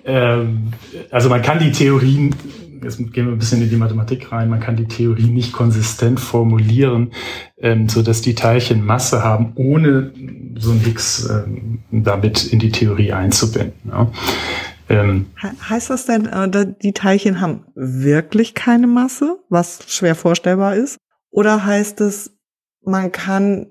Ähm, 0.04 0.74
also 1.12 1.30
man 1.30 1.44
kann 1.44 1.60
die 1.60 1.72
Theorien, 1.72 2.34
jetzt 2.84 2.98
gehen 2.98 3.26
wir 3.26 3.34
ein 3.34 3.40
bisschen 3.40 3.62
in 3.62 3.70
die 3.70 3.76
Mathematik 3.76 4.32
rein, 4.32 4.50
man 4.50 4.60
kann 4.60 4.76
die 4.76 4.88
Theorie 4.88 5.30
nicht 5.30 5.54
konsistent 5.54 6.20
formulieren, 6.20 7.12
ähm, 7.58 7.90
so 7.90 8.02
dass 8.02 8.22
die 8.22 8.36
Teilchen 8.36 8.86
Masse 8.86 9.24
haben, 9.24 9.54
ohne 9.56 10.14
so 10.58 10.72
ein 10.72 10.80
Higgs 10.80 11.30
ähm, 11.30 11.80
damit 11.92 12.52
in 12.52 12.60
die 12.60 12.72
Theorie 12.72 13.14
einzubinden. 13.14 13.92
Ja. 13.92 14.12
Ähm, 14.90 15.28
heißt 15.42 15.92
das 15.92 16.06
denn, 16.06 16.26
äh, 16.26 16.74
die 16.82 16.94
Teilchen 16.94 17.42
haben 17.42 17.66
wirklich 17.76 18.56
keine 18.56 18.88
Masse, 18.88 19.38
was 19.50 19.82
schwer 19.88 20.16
vorstellbar 20.16 20.76
ist? 20.76 20.98
Oder 21.30 21.66
heißt 21.66 22.02
es, 22.02 22.32
man 22.84 23.12
kann 23.12 23.68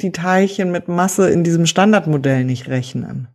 die 0.00 0.12
Teilchen 0.12 0.70
mit 0.70 0.88
Masse 0.88 1.28
in 1.28 1.44
diesem 1.44 1.66
Standardmodell 1.66 2.44
nicht 2.44 2.68
rechnen. 2.68 3.28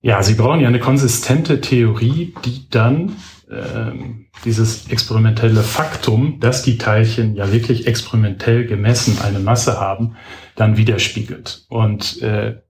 Ja, 0.00 0.22
Sie 0.22 0.34
brauchen 0.34 0.60
ja 0.60 0.68
eine 0.68 0.80
konsistente 0.80 1.60
Theorie, 1.62 2.34
die 2.44 2.68
dann 2.68 3.16
ähm, 3.50 4.26
dieses 4.44 4.88
experimentelle 4.88 5.62
Faktum, 5.62 6.40
dass 6.40 6.62
die 6.62 6.78
Teilchen 6.78 7.34
ja 7.34 7.52
wirklich 7.52 7.86
experimentell 7.86 8.66
gemessen 8.66 9.18
eine 9.22 9.38
Masse 9.38 9.80
haben, 9.80 10.16
dann 10.56 10.76
widerspiegelt. 10.76 11.66
Und 11.68 12.20
äh, 12.22 12.60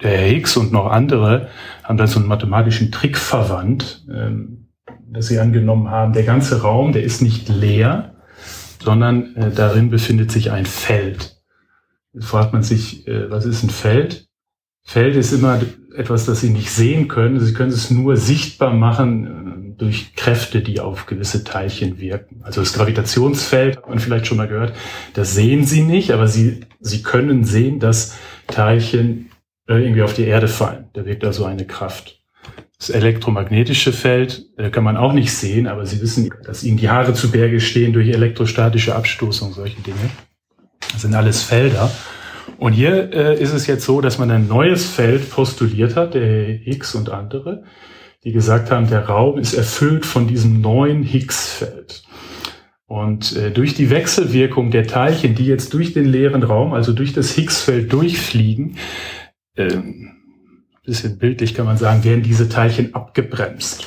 der 0.00 0.10
Herr 0.10 0.28
Higgs 0.28 0.56
und 0.56 0.72
noch 0.72 0.86
andere 0.86 1.48
haben 1.82 1.98
da 1.98 2.06
so 2.06 2.20
einen 2.20 2.28
mathematischen 2.28 2.92
Trick 2.92 3.18
verwandt, 3.18 4.06
ähm, 4.08 4.68
dass 5.10 5.26
sie 5.28 5.38
angenommen 5.38 5.90
haben, 5.90 6.12
der 6.12 6.24
ganze 6.24 6.62
Raum, 6.62 6.92
der 6.92 7.02
ist 7.02 7.22
nicht 7.22 7.48
leer, 7.48 8.16
sondern 8.80 9.34
äh, 9.36 9.50
darin 9.50 9.90
befindet 9.90 10.30
sich 10.30 10.52
ein 10.52 10.66
Feld. 10.66 11.42
Jetzt 12.12 12.26
fragt 12.26 12.52
man 12.52 12.62
sich, 12.62 13.06
äh, 13.08 13.30
was 13.30 13.44
ist 13.44 13.62
ein 13.62 13.70
Feld? 13.70 14.28
Feld 14.84 15.16
ist 15.16 15.32
immer 15.32 15.60
etwas, 15.94 16.24
das 16.24 16.40
Sie 16.40 16.50
nicht 16.50 16.70
sehen 16.70 17.08
können. 17.08 17.40
Sie 17.40 17.52
können 17.52 17.72
es 17.72 17.90
nur 17.90 18.16
sichtbar 18.16 18.72
machen 18.72 19.47
durch 19.78 20.14
Kräfte, 20.16 20.60
die 20.60 20.80
auf 20.80 21.06
gewisse 21.06 21.44
Teilchen 21.44 22.00
wirken. 22.00 22.40
Also 22.42 22.60
das 22.60 22.72
Gravitationsfeld 22.72 23.76
hat 23.76 23.88
man 23.88 24.00
vielleicht 24.00 24.26
schon 24.26 24.36
mal 24.36 24.48
gehört. 24.48 24.74
Das 25.14 25.34
sehen 25.34 25.64
Sie 25.64 25.82
nicht, 25.82 26.10
aber 26.10 26.26
Sie, 26.26 26.60
Sie 26.80 27.02
können 27.02 27.44
sehen, 27.44 27.78
dass 27.78 28.16
Teilchen 28.48 29.30
äh, 29.68 29.74
irgendwie 29.74 30.02
auf 30.02 30.14
die 30.14 30.24
Erde 30.24 30.48
fallen. 30.48 30.86
Da 30.94 31.06
wirkt 31.06 31.24
also 31.24 31.44
eine 31.44 31.66
Kraft. 31.66 32.20
Das 32.78 32.90
elektromagnetische 32.90 33.92
Feld 33.92 34.46
äh, 34.56 34.70
kann 34.70 34.84
man 34.84 34.96
auch 34.96 35.12
nicht 35.12 35.32
sehen, 35.32 35.66
aber 35.66 35.86
Sie 35.86 36.00
wissen, 36.00 36.30
dass 36.44 36.64
Ihnen 36.64 36.76
die 36.76 36.90
Haare 36.90 37.14
zu 37.14 37.30
Berge 37.30 37.60
stehen 37.60 37.92
durch 37.92 38.08
elektrostatische 38.08 38.94
Abstoßung, 38.94 39.52
solche 39.52 39.80
Dinge. 39.80 40.10
Das 40.92 41.02
sind 41.02 41.14
alles 41.14 41.42
Felder. 41.42 41.90
Und 42.56 42.72
hier 42.72 43.12
äh, 43.12 43.40
ist 43.40 43.52
es 43.52 43.66
jetzt 43.66 43.84
so, 43.84 44.00
dass 44.00 44.18
man 44.18 44.30
ein 44.30 44.48
neues 44.48 44.86
Feld 44.86 45.30
postuliert 45.30 45.96
hat, 45.96 46.14
der 46.14 46.46
Higgs 46.46 46.94
und 46.94 47.10
andere, 47.10 47.62
die 48.24 48.32
gesagt 48.32 48.70
haben, 48.70 48.88
der 48.88 49.06
Raum 49.06 49.38
ist 49.38 49.54
erfüllt 49.54 50.04
von 50.04 50.26
diesem 50.26 50.60
neuen 50.60 51.02
Higgs-Feld. 51.02 52.02
Und 52.86 53.36
äh, 53.36 53.50
durch 53.50 53.74
die 53.74 53.90
Wechselwirkung 53.90 54.70
der 54.70 54.86
Teilchen, 54.86 55.34
die 55.34 55.46
jetzt 55.46 55.74
durch 55.74 55.92
den 55.92 56.06
leeren 56.06 56.42
Raum, 56.42 56.72
also 56.72 56.92
durch 56.92 57.12
das 57.12 57.32
Higgs-Feld 57.32 57.92
durchfliegen, 57.92 58.76
ähm, 59.56 60.14
bisschen 60.88 61.18
bildlich 61.18 61.54
kann 61.54 61.66
man 61.66 61.76
sagen, 61.76 62.02
werden 62.02 62.22
diese 62.22 62.48
Teilchen 62.48 62.94
abgebremst. 62.94 63.86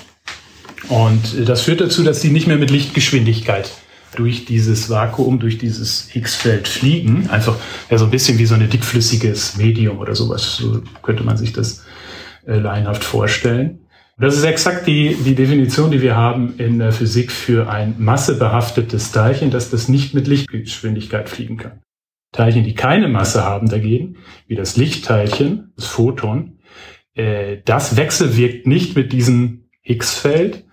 Und 0.87 1.47
das 1.49 1.63
führt 1.63 1.81
dazu, 1.81 2.03
dass 2.03 2.21
sie 2.21 2.29
nicht 2.29 2.47
mehr 2.47 2.57
mit 2.57 2.69
Lichtgeschwindigkeit 2.69 3.71
durch 4.15 4.45
dieses 4.45 4.89
Vakuum, 4.89 5.39
durch 5.39 5.57
dieses 5.57 6.09
Higgs-Feld 6.09 6.67
fliegen. 6.67 7.29
Einfach 7.29 7.55
ja, 7.89 7.97
so 7.97 8.05
ein 8.05 8.11
bisschen 8.11 8.37
wie 8.37 8.45
so 8.45 8.55
ein 8.55 8.69
dickflüssiges 8.69 9.57
Medium 9.57 9.99
oder 9.99 10.15
sowas. 10.15 10.57
So 10.57 10.83
könnte 11.01 11.23
man 11.23 11.37
sich 11.37 11.53
das 11.53 11.83
äh, 12.45 12.57
laienhaft 12.57 13.03
vorstellen. 13.03 13.79
Das 14.21 14.37
ist 14.37 14.43
exakt 14.43 14.85
die, 14.85 15.15
die 15.15 15.33
Definition, 15.33 15.89
die 15.89 16.03
wir 16.03 16.15
haben 16.15 16.53
in 16.59 16.77
der 16.77 16.91
Physik 16.91 17.31
für 17.31 17.71
ein 17.71 17.95
massebehaftetes 17.97 19.11
Teilchen, 19.11 19.49
dass 19.49 19.71
das 19.71 19.87
nicht 19.87 20.13
mit 20.13 20.27
Lichtgeschwindigkeit 20.27 21.27
fliegen 21.27 21.57
kann. 21.57 21.81
Teilchen, 22.31 22.63
die 22.63 22.75
keine 22.75 23.07
Masse 23.07 23.43
haben 23.43 23.67
dagegen, 23.67 24.17
wie 24.45 24.53
das 24.53 24.77
Lichtteilchen, 24.77 25.73
das 25.75 25.87
Photon, 25.87 26.59
äh, 27.15 27.57
das 27.65 27.97
wechselwirkt 27.97 28.67
nicht 28.67 28.95
mit 28.95 29.11
diesem 29.11 29.65
Higgs-Feld, 29.81 30.65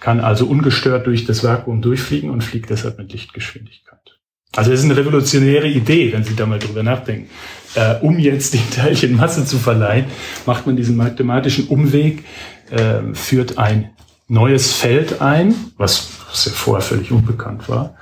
kann 0.00 0.20
also 0.20 0.46
ungestört 0.46 1.06
durch 1.06 1.26
das 1.26 1.44
Vakuum 1.44 1.82
durchfliegen 1.82 2.30
und 2.30 2.42
fliegt 2.42 2.70
deshalb 2.70 2.96
mit 2.96 3.12
Lichtgeschwindigkeit. 3.12 4.18
Also 4.56 4.72
es 4.72 4.80
ist 4.80 4.86
eine 4.86 4.96
revolutionäre 4.96 5.68
Idee, 5.68 6.10
wenn 6.14 6.24
Sie 6.24 6.36
da 6.36 6.46
mal 6.46 6.58
drüber 6.58 6.82
nachdenken. 6.82 7.28
Äh, 7.74 7.96
um 8.00 8.18
jetzt 8.18 8.54
den 8.54 8.70
Teilchen 8.70 9.16
Masse 9.16 9.44
zu 9.44 9.58
verleihen, 9.58 10.06
macht 10.46 10.66
man 10.66 10.76
diesen 10.76 10.96
mathematischen 10.96 11.68
Umweg, 11.68 12.24
äh, 12.70 13.14
führt 13.14 13.58
ein 13.58 13.90
neues 14.28 14.72
Feld 14.72 15.20
ein, 15.20 15.54
was, 15.76 16.08
was 16.28 16.46
ja 16.46 16.52
vorher 16.52 16.82
völlig 16.82 17.10
unbekannt 17.12 17.68
war. 17.68 17.96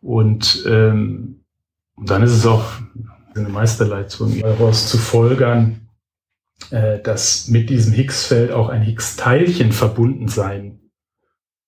Und 0.00 0.64
ähm, 0.68 1.44
dann 1.96 2.22
ist 2.22 2.32
es 2.32 2.46
auch 2.46 2.64
eine 3.34 3.48
Meisterleistung, 3.48 4.38
daraus 4.40 4.88
zu 4.88 4.98
folgern, 4.98 5.88
äh, 6.70 7.00
dass 7.00 7.48
mit 7.48 7.70
diesem 7.70 7.92
Higgs-Feld 7.92 8.52
auch 8.52 8.68
ein 8.68 8.82
Higgs-Teilchen 8.82 9.72
verbunden 9.72 10.28
sein 10.28 10.80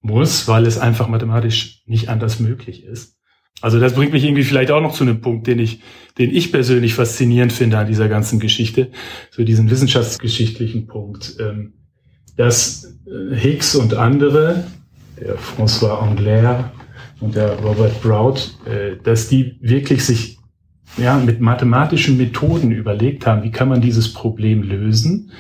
muss, 0.01 0.47
weil 0.47 0.67
es 0.67 0.79
einfach 0.79 1.09
mathematisch 1.09 1.83
nicht 1.87 2.09
anders 2.09 2.39
möglich 2.39 2.85
ist. 2.85 3.16
Also 3.63 3.81
das 3.81 3.95
bringt 3.95 4.13
mich 4.13 4.25
irgendwie 4.25 4.45
vielleicht 4.45 4.71
auch 4.71 4.83
noch 4.83 4.93
zu 4.93 5.05
einem 5.05 5.21
Punkt, 5.21 5.47
den 5.47 5.59
ich, 5.59 5.81
den 6.19 6.35
ich 6.35 6.53
persönlich 6.53 6.95
faszinierend 6.95 7.53
finde 7.53 7.79
an 7.79 7.87
dieser 7.87 8.09
ganzen 8.09 8.39
Geschichte, 8.39 8.91
so 9.31 9.45
diesen 9.45 9.71
wissenschaftsgeschichtlichen 9.71 10.87
Punkt, 10.87 11.37
ähm, 11.41 11.73
dass 12.37 12.99
äh, 13.07 13.35
Higgs 13.35 13.75
und 13.75 13.95
andere, 13.95 14.67
der 15.19 15.39
François 15.39 16.01
Anglaire 16.01 16.71
und 17.21 17.35
der 17.35 17.59
Robert 17.61 18.03
Brout, 18.03 18.41
äh, 18.71 18.97
dass 19.03 19.29
die 19.29 19.57
wirklich 19.61 20.05
sich 20.05 20.37
ja, 20.97 21.19
mit 21.19 21.41
mathematischen 21.41 22.17
Methoden 22.17 22.71
überlegt 22.71 23.27
haben, 23.27 23.43
wie 23.43 23.51
kann 23.51 23.69
man 23.69 23.81
dieses 23.81 24.13
Problem 24.13 24.63
lösen, 24.63 25.33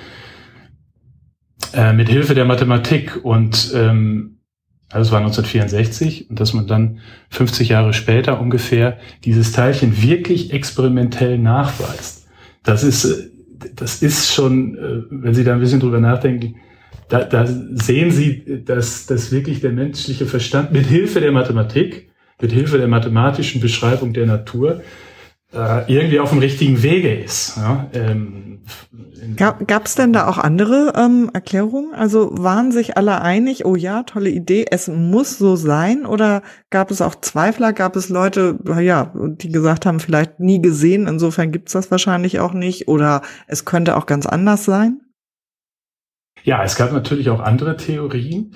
äh, 1.73 1.93
mit 1.93 2.09
Hilfe 2.09 2.35
der 2.35 2.45
Mathematik. 2.45 3.25
Und 3.25 3.73
ähm, 3.75 4.36
also 4.91 5.11
das 5.11 5.13
war 5.13 5.19
1964 5.21 6.31
und 6.31 6.39
dass 6.39 6.53
man 6.53 6.67
dann 6.67 6.99
50 7.31 7.71
Jahre 7.71 7.93
später 7.93 8.41
ungefähr 8.41 8.99
dieses 9.25 9.53
Teilchen 9.53 10.01
wirklich 10.01 10.53
experimentell 10.53 11.39
nachweist. 11.39 12.29
Das 12.63 12.85
ist, 12.85 13.05
äh, 13.05 13.31
das 13.75 14.03
ist 14.03 14.33
schon, 14.33 14.77
äh, 14.77 15.03
wenn 15.11 15.35
Sie 15.35 15.45
da 15.45 15.55
ein 15.55 15.61
bisschen 15.61 15.81
drüber 15.81 16.01
nachdenken, 16.01 16.57
da, 17.09 17.25
da 17.25 17.47
sehen 17.47 18.11
Sie, 18.11 18.65
dass, 18.65 19.07
dass 19.07 19.33
wirklich 19.33 19.61
der 19.61 19.73
menschliche 19.73 20.27
Verstand 20.27 20.73
mit 20.73 20.87
Hilfe 20.87 21.21
der 21.21 21.33
Mathematik, 21.33 22.11
mit 22.41 22.53
Hilfe 22.53 22.79
der 22.79 22.89
mathematischen 22.89 23.61
Beschreibung 23.61 24.13
der 24.13 24.27
Natur 24.27 24.83
äh, 25.53 25.93
irgendwie 25.93 26.21
auf 26.21 26.31
dem 26.31 26.41
richtigen 26.41 26.83
Wege 26.83 27.15
ist. 27.15 27.57
Ja, 27.57 27.89
ähm, 27.93 28.56
Gab 29.37 29.87
es 29.87 29.95
denn 29.95 30.13
da 30.13 30.29
auch 30.29 30.39
andere 30.39 30.93
ähm, 30.97 31.31
Erklärungen? 31.33 31.95
Also 31.95 32.31
waren 32.33 32.73
sich 32.73 32.97
alle 32.97 33.21
einig, 33.21 33.65
oh 33.65 33.77
ja, 33.77 34.03
tolle 34.03 34.31
Idee, 34.31 34.67
es 34.71 34.89
muss 34.89 35.39
so 35.39 35.57
sein? 35.57 36.07
Oder 36.07 36.43
gab 36.71 36.91
es 36.91 37.01
auch 37.01 37.15
Zweifler? 37.15 37.73
Gab 37.73 37.97
es 37.97 38.09
Leute, 38.09 38.59
ja, 38.81 39.13
die 39.15 39.51
gesagt 39.51 39.87
haben, 39.87 40.01
vielleicht 40.01 40.41
nie 40.41 40.61
gesehen, 40.61 41.07
insofern 41.07 41.53
gibt's 41.53 41.73
das 41.73 41.91
wahrscheinlich 41.91 42.41
auch 42.41 42.53
nicht? 42.53 42.89
Oder 42.89 43.23
es 43.47 43.65
könnte 43.65 43.97
auch 43.97 44.07
ganz 44.07 44.27
anders 44.27 44.65
sein? 44.65 45.01
Ja, 46.43 46.63
es 46.63 46.77
gab 46.77 46.93
natürlich 46.93 47.31
auch 47.31 47.41
andere 47.41 47.77
Theorien. 47.77 48.55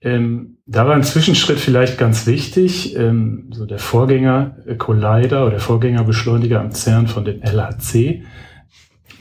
Ähm, 0.00 0.58
da 0.66 0.86
war 0.86 0.94
ein 0.94 1.04
Zwischenschritt 1.04 1.60
vielleicht 1.60 1.98
ganz 1.98 2.26
wichtig. 2.26 2.96
Ähm, 2.96 3.50
so 3.52 3.66
der 3.66 3.78
Vorgänger 3.78 4.56
äh, 4.66 4.74
Collider 4.76 5.42
oder 5.42 5.52
der 5.52 5.60
Vorgängerbeschleuniger 5.60 6.60
am 6.60 6.72
CERN 6.72 7.06
von 7.06 7.24
dem 7.24 7.40
LHC. 7.42 8.24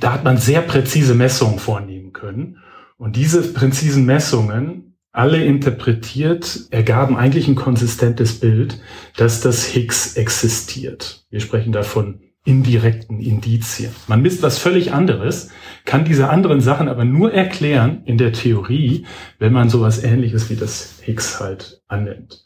Da 0.02 0.14
hat 0.14 0.24
man 0.24 0.38
sehr 0.38 0.62
präzise 0.62 1.14
Messungen 1.14 1.60
vornehmen 1.60 2.12
können. 2.12 2.58
Und 2.98 3.16
diese 3.16 3.54
präzisen 3.54 4.04
Messungen, 4.06 4.98
alle 5.12 5.46
interpretiert, 5.46 6.62
ergaben 6.72 7.16
eigentlich 7.16 7.48
ein 7.48 7.56
konsistentes 7.56 8.40
Bild, 8.40 8.82
dass 9.16 9.42
das 9.42 9.64
Higgs 9.64 10.16
existiert. 10.16 11.26
Wir 11.30 11.40
sprechen 11.40 11.72
davon 11.72 12.22
indirekten 12.44 13.20
Indizien. 13.20 13.92
Man 14.08 14.24
misst 14.24 14.42
was 14.42 14.58
völlig 14.58 14.92
anderes, 14.92 15.50
kann 15.86 16.04
diese 16.04 16.30
anderen 16.30 16.62
Sachen 16.62 16.88
aber 16.90 17.06
nur 17.06 17.32
erklären 17.32 18.02
in 18.06 18.18
der 18.18 18.34
Theorie, 18.34 19.06
wenn 19.38 19.54
man 19.54 19.70
sowas 19.70 20.04
ähnliches 20.04 20.50
wie 20.50 20.56
das 20.56 20.96
Higgs 21.04 21.40
halt 21.40 21.84
annimmt. 21.88 22.44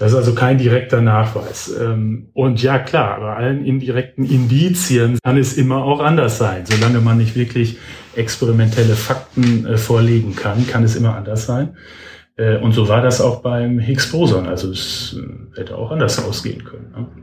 Das 0.00 0.12
ist 0.12 0.16
also 0.16 0.34
kein 0.34 0.56
direkter 0.56 1.02
Nachweis. 1.02 1.70
Ähm, 1.78 2.30
und 2.32 2.62
ja, 2.62 2.78
klar, 2.78 3.20
bei 3.20 3.36
allen 3.36 3.66
indirekten 3.66 4.24
Indizien 4.24 5.18
kann 5.22 5.36
es 5.36 5.58
immer 5.58 5.84
auch 5.84 6.00
anders 6.00 6.38
sein. 6.38 6.64
Solange 6.64 7.00
man 7.00 7.18
nicht 7.18 7.36
wirklich 7.36 7.76
experimentelle 8.16 8.94
Fakten 8.94 9.66
äh, 9.66 9.76
vorlegen 9.76 10.34
kann, 10.34 10.66
kann 10.66 10.84
es 10.84 10.96
immer 10.96 11.16
anders 11.16 11.44
sein. 11.44 11.76
Äh, 12.36 12.56
und 12.56 12.72
so 12.72 12.88
war 12.88 13.02
das 13.02 13.20
auch 13.20 13.42
beim 13.42 13.78
Higgs-Boson. 13.78 14.46
Also 14.46 14.70
es 14.70 15.18
äh, 15.20 15.60
hätte 15.60 15.76
auch 15.76 15.90
anders 15.90 16.24
ausgehen 16.24 16.64
können. 16.64 17.19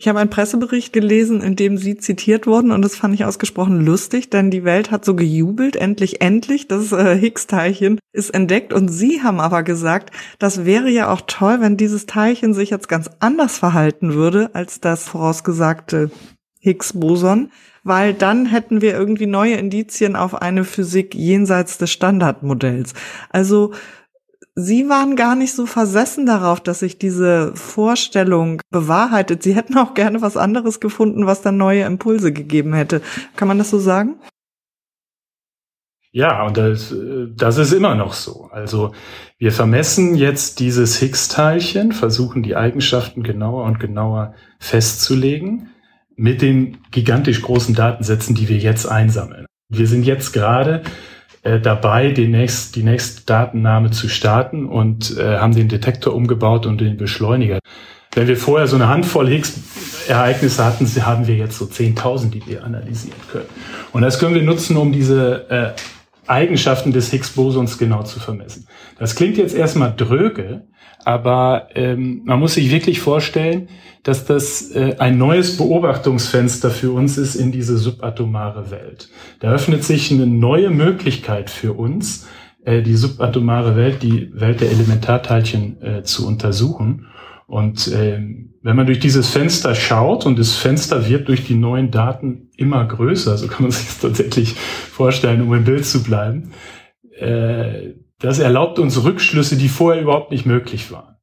Ich 0.00 0.06
habe 0.06 0.20
einen 0.20 0.30
Pressebericht 0.30 0.92
gelesen, 0.92 1.40
in 1.40 1.56
dem 1.56 1.76
Sie 1.76 1.96
zitiert 1.96 2.46
wurden 2.46 2.70
und 2.70 2.82
das 2.82 2.94
fand 2.94 3.16
ich 3.16 3.24
ausgesprochen 3.24 3.84
lustig, 3.84 4.30
denn 4.30 4.48
die 4.48 4.62
Welt 4.62 4.92
hat 4.92 5.04
so 5.04 5.16
gejubelt, 5.16 5.74
endlich, 5.74 6.20
endlich, 6.20 6.68
das 6.68 6.92
äh, 6.92 7.18
Higgs-Teilchen 7.18 7.98
ist 8.12 8.30
entdeckt 8.30 8.72
und 8.72 8.86
Sie 8.90 9.24
haben 9.24 9.40
aber 9.40 9.64
gesagt, 9.64 10.10
das 10.38 10.64
wäre 10.64 10.88
ja 10.88 11.12
auch 11.12 11.22
toll, 11.26 11.56
wenn 11.60 11.76
dieses 11.76 12.06
Teilchen 12.06 12.54
sich 12.54 12.70
jetzt 12.70 12.88
ganz 12.88 13.10
anders 13.18 13.58
verhalten 13.58 14.14
würde 14.14 14.50
als 14.52 14.80
das 14.80 15.08
vorausgesagte 15.08 16.12
Higgs-Boson, 16.60 17.50
weil 17.82 18.14
dann 18.14 18.46
hätten 18.46 18.80
wir 18.80 18.92
irgendwie 18.92 19.26
neue 19.26 19.54
Indizien 19.54 20.14
auf 20.14 20.40
eine 20.40 20.62
Physik 20.62 21.16
jenseits 21.16 21.76
des 21.76 21.90
Standardmodells. 21.90 22.94
Also 23.30 23.72
Sie 24.60 24.88
waren 24.88 25.14
gar 25.14 25.36
nicht 25.36 25.52
so 25.52 25.66
versessen 25.66 26.26
darauf, 26.26 26.60
dass 26.60 26.80
sich 26.80 26.98
diese 26.98 27.54
Vorstellung 27.54 28.60
bewahrheitet. 28.70 29.40
Sie 29.44 29.54
hätten 29.54 29.78
auch 29.78 29.94
gerne 29.94 30.20
was 30.20 30.36
anderes 30.36 30.80
gefunden, 30.80 31.26
was 31.26 31.42
dann 31.42 31.56
neue 31.56 31.84
Impulse 31.84 32.32
gegeben 32.32 32.74
hätte. 32.74 33.00
Kann 33.36 33.46
man 33.46 33.58
das 33.58 33.70
so 33.70 33.78
sagen? 33.78 34.16
Ja, 36.10 36.44
und 36.44 36.56
das, 36.56 36.92
das 37.36 37.56
ist 37.58 37.72
immer 37.72 37.94
noch 37.94 38.12
so. 38.12 38.48
Also 38.50 38.92
wir 39.38 39.52
vermessen 39.52 40.16
jetzt 40.16 40.58
dieses 40.58 40.98
Higgs-Teilchen, 40.98 41.92
versuchen 41.92 42.42
die 42.42 42.56
Eigenschaften 42.56 43.22
genauer 43.22 43.62
und 43.62 43.78
genauer 43.78 44.34
festzulegen 44.58 45.70
mit 46.16 46.42
den 46.42 46.78
gigantisch 46.90 47.42
großen 47.42 47.76
Datensätzen, 47.76 48.34
die 48.34 48.48
wir 48.48 48.58
jetzt 48.58 48.86
einsammeln. 48.86 49.46
Wir 49.68 49.86
sind 49.86 50.04
jetzt 50.04 50.32
gerade 50.32 50.82
äh, 51.42 51.60
dabei, 51.60 52.10
die, 52.10 52.28
nächst, 52.28 52.76
die 52.76 52.82
nächste 52.82 53.24
Datennahme 53.24 53.90
zu 53.90 54.08
starten 54.08 54.66
und 54.66 55.16
äh, 55.18 55.38
haben 55.38 55.54
den 55.54 55.68
Detektor 55.68 56.14
umgebaut 56.14 56.66
und 56.66 56.80
den 56.80 56.96
Beschleuniger. 56.96 57.58
Wenn 58.14 58.26
wir 58.26 58.36
vorher 58.36 58.66
so 58.66 58.76
eine 58.76 58.88
Handvoll 58.88 59.28
Higgs-Ereignisse 59.28 60.64
hatten, 60.64 60.86
haben 61.04 61.26
wir 61.26 61.36
jetzt 61.36 61.58
so 61.58 61.66
10.000, 61.66 62.30
die 62.30 62.46
wir 62.46 62.64
analysieren 62.64 63.20
können. 63.30 63.46
Und 63.92 64.02
das 64.02 64.18
können 64.18 64.34
wir 64.34 64.42
nutzen, 64.42 64.76
um 64.76 64.92
diese 64.92 65.48
äh, 65.50 65.70
Eigenschaften 66.28 66.92
des 66.92 67.10
Higgs-Bosons 67.10 67.78
genau 67.78 68.02
zu 68.02 68.20
vermessen. 68.20 68.66
Das 68.98 69.14
klingt 69.14 69.36
jetzt 69.36 69.54
erstmal 69.54 69.94
dröge, 69.96 70.64
aber 71.04 71.68
ähm, 71.74 72.22
man 72.24 72.38
muss 72.38 72.54
sich 72.54 72.70
wirklich 72.70 73.00
vorstellen, 73.00 73.68
dass 74.02 74.24
das 74.24 74.70
äh, 74.72 74.96
ein 74.98 75.18
neues 75.18 75.56
Beobachtungsfenster 75.56 76.70
für 76.70 76.92
uns 76.92 77.18
ist 77.18 77.34
in 77.34 77.52
diese 77.52 77.78
subatomare 77.78 78.70
Welt. 78.70 79.08
Da 79.40 79.52
öffnet 79.52 79.84
sich 79.84 80.10
eine 80.10 80.26
neue 80.26 80.70
Möglichkeit 80.70 81.50
für 81.50 81.72
uns, 81.74 82.26
äh, 82.64 82.82
die 82.82 82.96
subatomare 82.96 83.76
Welt, 83.76 84.02
die 84.02 84.30
Welt 84.34 84.60
der 84.60 84.70
Elementarteilchen 84.70 85.82
äh, 85.82 86.02
zu 86.02 86.26
untersuchen. 86.26 87.06
Und 87.48 87.88
äh, 87.88 88.20
wenn 88.62 88.76
man 88.76 88.84
durch 88.84 89.00
dieses 89.00 89.30
Fenster 89.30 89.74
schaut 89.74 90.26
und 90.26 90.38
das 90.38 90.54
Fenster 90.54 91.08
wird 91.08 91.28
durch 91.28 91.46
die 91.46 91.54
neuen 91.54 91.90
Daten 91.90 92.50
immer 92.58 92.84
größer, 92.84 93.38
so 93.38 93.48
kann 93.48 93.62
man 93.62 93.70
sich 93.72 93.86
das 93.86 94.00
tatsächlich 94.00 94.54
vorstellen, 94.54 95.40
um 95.40 95.54
im 95.54 95.64
Bild 95.64 95.86
zu 95.86 96.02
bleiben, 96.02 96.52
äh, 97.18 97.94
das 98.18 98.38
erlaubt 98.38 98.78
uns 98.78 99.02
Rückschlüsse, 99.02 99.56
die 99.56 99.70
vorher 99.70 100.02
überhaupt 100.02 100.30
nicht 100.30 100.44
möglich 100.44 100.92
waren. 100.92 101.16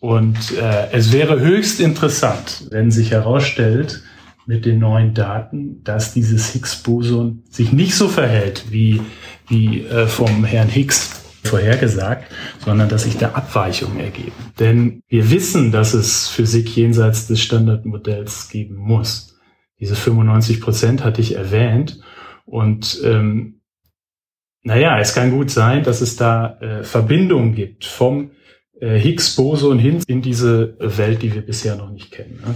Und 0.00 0.36
äh, 0.60 0.90
es 0.92 1.12
wäre 1.12 1.40
höchst 1.40 1.80
interessant, 1.80 2.66
wenn 2.70 2.90
sich 2.90 3.12
herausstellt 3.12 4.02
mit 4.44 4.66
den 4.66 4.78
neuen 4.78 5.14
Daten, 5.14 5.82
dass 5.82 6.12
dieses 6.12 6.52
Higgs-Boson 6.52 7.42
sich 7.48 7.72
nicht 7.72 7.94
so 7.94 8.08
verhält, 8.08 8.66
wie, 8.68 9.00
wie 9.48 9.80
äh, 9.86 10.06
vom 10.06 10.44
Herrn 10.44 10.68
Higgs 10.68 11.22
vorhergesagt, 11.42 12.30
sondern 12.66 12.88
dass 12.88 13.04
sich 13.04 13.16
da 13.16 13.30
Abweichungen 13.30 14.00
ergeben. 14.00 14.32
Denn 14.58 15.00
wir 15.06 15.30
wissen, 15.30 15.70
dass 15.70 15.94
es 15.94 16.28
Physik 16.28 16.76
jenseits 16.76 17.28
des 17.28 17.40
Standardmodells 17.40 18.48
geben 18.48 18.74
muss. 18.74 19.38
Diese 19.78 19.94
95 19.94 20.60
Prozent 20.60 21.04
hatte 21.04 21.20
ich 21.20 21.36
erwähnt. 21.36 22.00
Und 22.44 23.00
ähm, 23.04 23.60
naja, 24.64 24.98
es 24.98 25.14
kann 25.14 25.30
gut 25.30 25.52
sein, 25.52 25.84
dass 25.84 26.00
es 26.00 26.16
da 26.16 26.58
äh, 26.58 26.82
Verbindungen 26.82 27.54
gibt 27.54 27.84
vom 27.84 28.32
äh, 28.80 28.98
Higgs-Boson 28.98 29.78
hin 29.78 30.02
in 30.08 30.20
diese 30.20 30.76
Welt, 30.80 31.22
die 31.22 31.32
wir 31.32 31.42
bisher 31.42 31.76
noch 31.76 31.90
nicht 31.90 32.10
kennen. 32.10 32.40
Ne? 32.44 32.52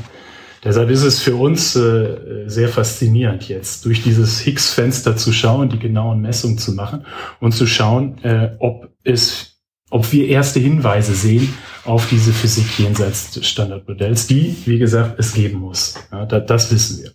Deshalb 0.64 0.90
ist 0.90 1.04
es 1.04 1.22
für 1.22 1.36
uns 1.36 1.76
äh, 1.76 2.44
sehr 2.46 2.68
faszinierend 2.68 3.48
jetzt, 3.48 3.86
durch 3.86 4.02
dieses 4.02 4.40
Higgs-Fenster 4.40 5.16
zu 5.16 5.32
schauen, 5.32 5.68
die 5.68 5.78
genauen 5.78 6.20
Messungen 6.20 6.58
zu 6.58 6.72
machen 6.72 7.06
und 7.38 7.52
zu 7.52 7.66
schauen, 7.66 8.18
äh, 8.24 8.56
ob 8.58 8.90
es, 9.04 9.49
ob 9.90 10.10
wir 10.12 10.28
erste 10.28 10.60
Hinweise 10.60 11.14
sehen 11.14 11.52
auf 11.84 12.08
diese 12.08 12.32
Physik 12.32 12.78
jenseits 12.78 13.32
des 13.32 13.46
Standardmodells, 13.46 14.26
die, 14.26 14.56
wie 14.64 14.78
gesagt, 14.78 15.18
es 15.18 15.34
geben 15.34 15.58
muss. 15.58 15.94
Ja, 16.12 16.24
da, 16.26 16.40
das 16.40 16.72
wissen 16.72 17.02
wir. 17.02 17.12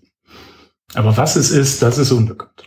Aber 0.94 1.16
was 1.18 1.36
es 1.36 1.52
ist, 1.52 1.82
das 1.82 1.98
ist 1.98 2.12
unbekannt. 2.12 2.64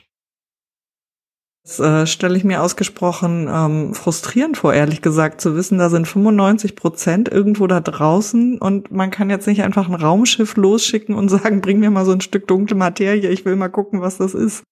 Das 1.68 1.80
äh, 1.80 2.06
stelle 2.06 2.38
ich 2.38 2.44
mir 2.44 2.62
ausgesprochen 2.62 3.46
ähm, 3.52 3.94
frustrierend 3.94 4.56
vor, 4.56 4.72
ehrlich 4.72 5.02
gesagt, 5.02 5.42
zu 5.42 5.54
wissen, 5.54 5.76
da 5.76 5.90
sind 5.90 6.08
95 6.08 6.74
Prozent 6.74 7.28
irgendwo 7.28 7.66
da 7.66 7.80
draußen 7.80 8.56
und 8.58 8.90
man 8.90 9.10
kann 9.10 9.28
jetzt 9.28 9.46
nicht 9.46 9.62
einfach 9.62 9.86
ein 9.86 9.94
Raumschiff 9.94 10.56
losschicken 10.56 11.14
und 11.14 11.28
sagen, 11.28 11.60
bring 11.60 11.78
mir 11.78 11.90
mal 11.90 12.06
so 12.06 12.12
ein 12.12 12.22
Stück 12.22 12.48
dunkle 12.48 12.74
Materie, 12.74 13.28
ich 13.28 13.44
will 13.44 13.54
mal 13.56 13.68
gucken, 13.68 14.00
was 14.00 14.16
das 14.16 14.32
ist. 14.32 14.62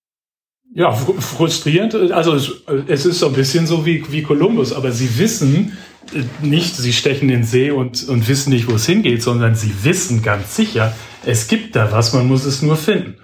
Ja, 0.75 0.93
frustrierend. 0.93 1.95
Also 2.13 2.35
es, 2.35 2.63
es 2.87 3.07
ist 3.07 3.19
so 3.21 3.29
ein 3.29 3.33
bisschen 3.33 3.67
so 3.67 3.87
wie, 3.87 4.05
wie 4.11 4.23
Kolumbus, 4.23 4.73
aber 4.73 4.93
sie 4.93 5.19
wissen 5.19 5.77
äh, 6.15 6.23
nicht, 6.45 6.77
sie 6.77 6.93
stechen 6.93 7.29
den 7.29 7.45
See 7.45 7.71
und, 7.71 8.09
und 8.09 8.29
wissen 8.29 8.51
nicht, 8.51 8.69
wo 8.69 8.75
es 8.75 8.87
hingeht, 8.87 9.23
sondern 9.23 9.55
sie 9.55 9.73
wissen 9.83 10.23
ganz 10.23 10.57
sicher, 10.57 10.95
es 11.25 11.49
gibt 11.49 11.77
da 11.77 11.91
was, 11.93 12.13
man 12.13 12.27
muss 12.27 12.45
es 12.45 12.63
nur 12.63 12.77
finden. 12.77 13.17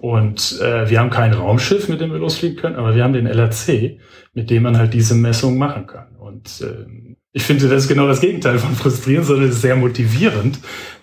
Und 0.00 0.58
äh, 0.62 0.88
wir 0.88 0.98
haben 0.98 1.10
kein 1.10 1.34
Raumschiff, 1.34 1.88
mit 1.88 2.00
dem 2.00 2.10
wir 2.10 2.18
losfliegen 2.18 2.56
können, 2.56 2.76
aber 2.76 2.94
wir 2.94 3.04
haben 3.04 3.12
den 3.12 3.26
LRC, 3.26 3.98
mit 4.32 4.48
dem 4.48 4.62
man 4.62 4.78
halt 4.78 4.94
diese 4.94 5.14
Messung 5.14 5.58
machen 5.58 5.86
kann. 5.86 6.16
Und 6.18 6.62
äh, 6.62 6.86
ich 7.32 7.42
finde, 7.42 7.68
das 7.68 7.84
ist 7.84 7.88
genau 7.88 8.08
das 8.08 8.20
Gegenteil 8.20 8.58
von 8.58 8.74
frustrierend, 8.74 9.26
sondern 9.26 9.48
es 9.48 9.56
ist 9.56 9.62
sehr 9.62 9.76
motivierend, 9.76 10.58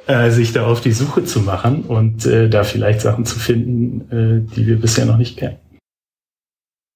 äh, 0.07 0.31
sich 0.31 0.51
da 0.51 0.65
auf 0.65 0.81
die 0.81 0.91
Suche 0.91 1.23
zu 1.25 1.41
machen 1.41 1.83
und 1.83 2.25
äh, 2.25 2.49
da 2.49 2.63
vielleicht 2.63 3.01
Sachen 3.01 3.25
zu 3.25 3.37
finden, 3.39 4.45
äh, 4.49 4.55
die 4.55 4.65
wir 4.65 4.79
bisher 4.79 5.05
noch 5.05 5.17
nicht 5.17 5.37
kennen. 5.37 5.57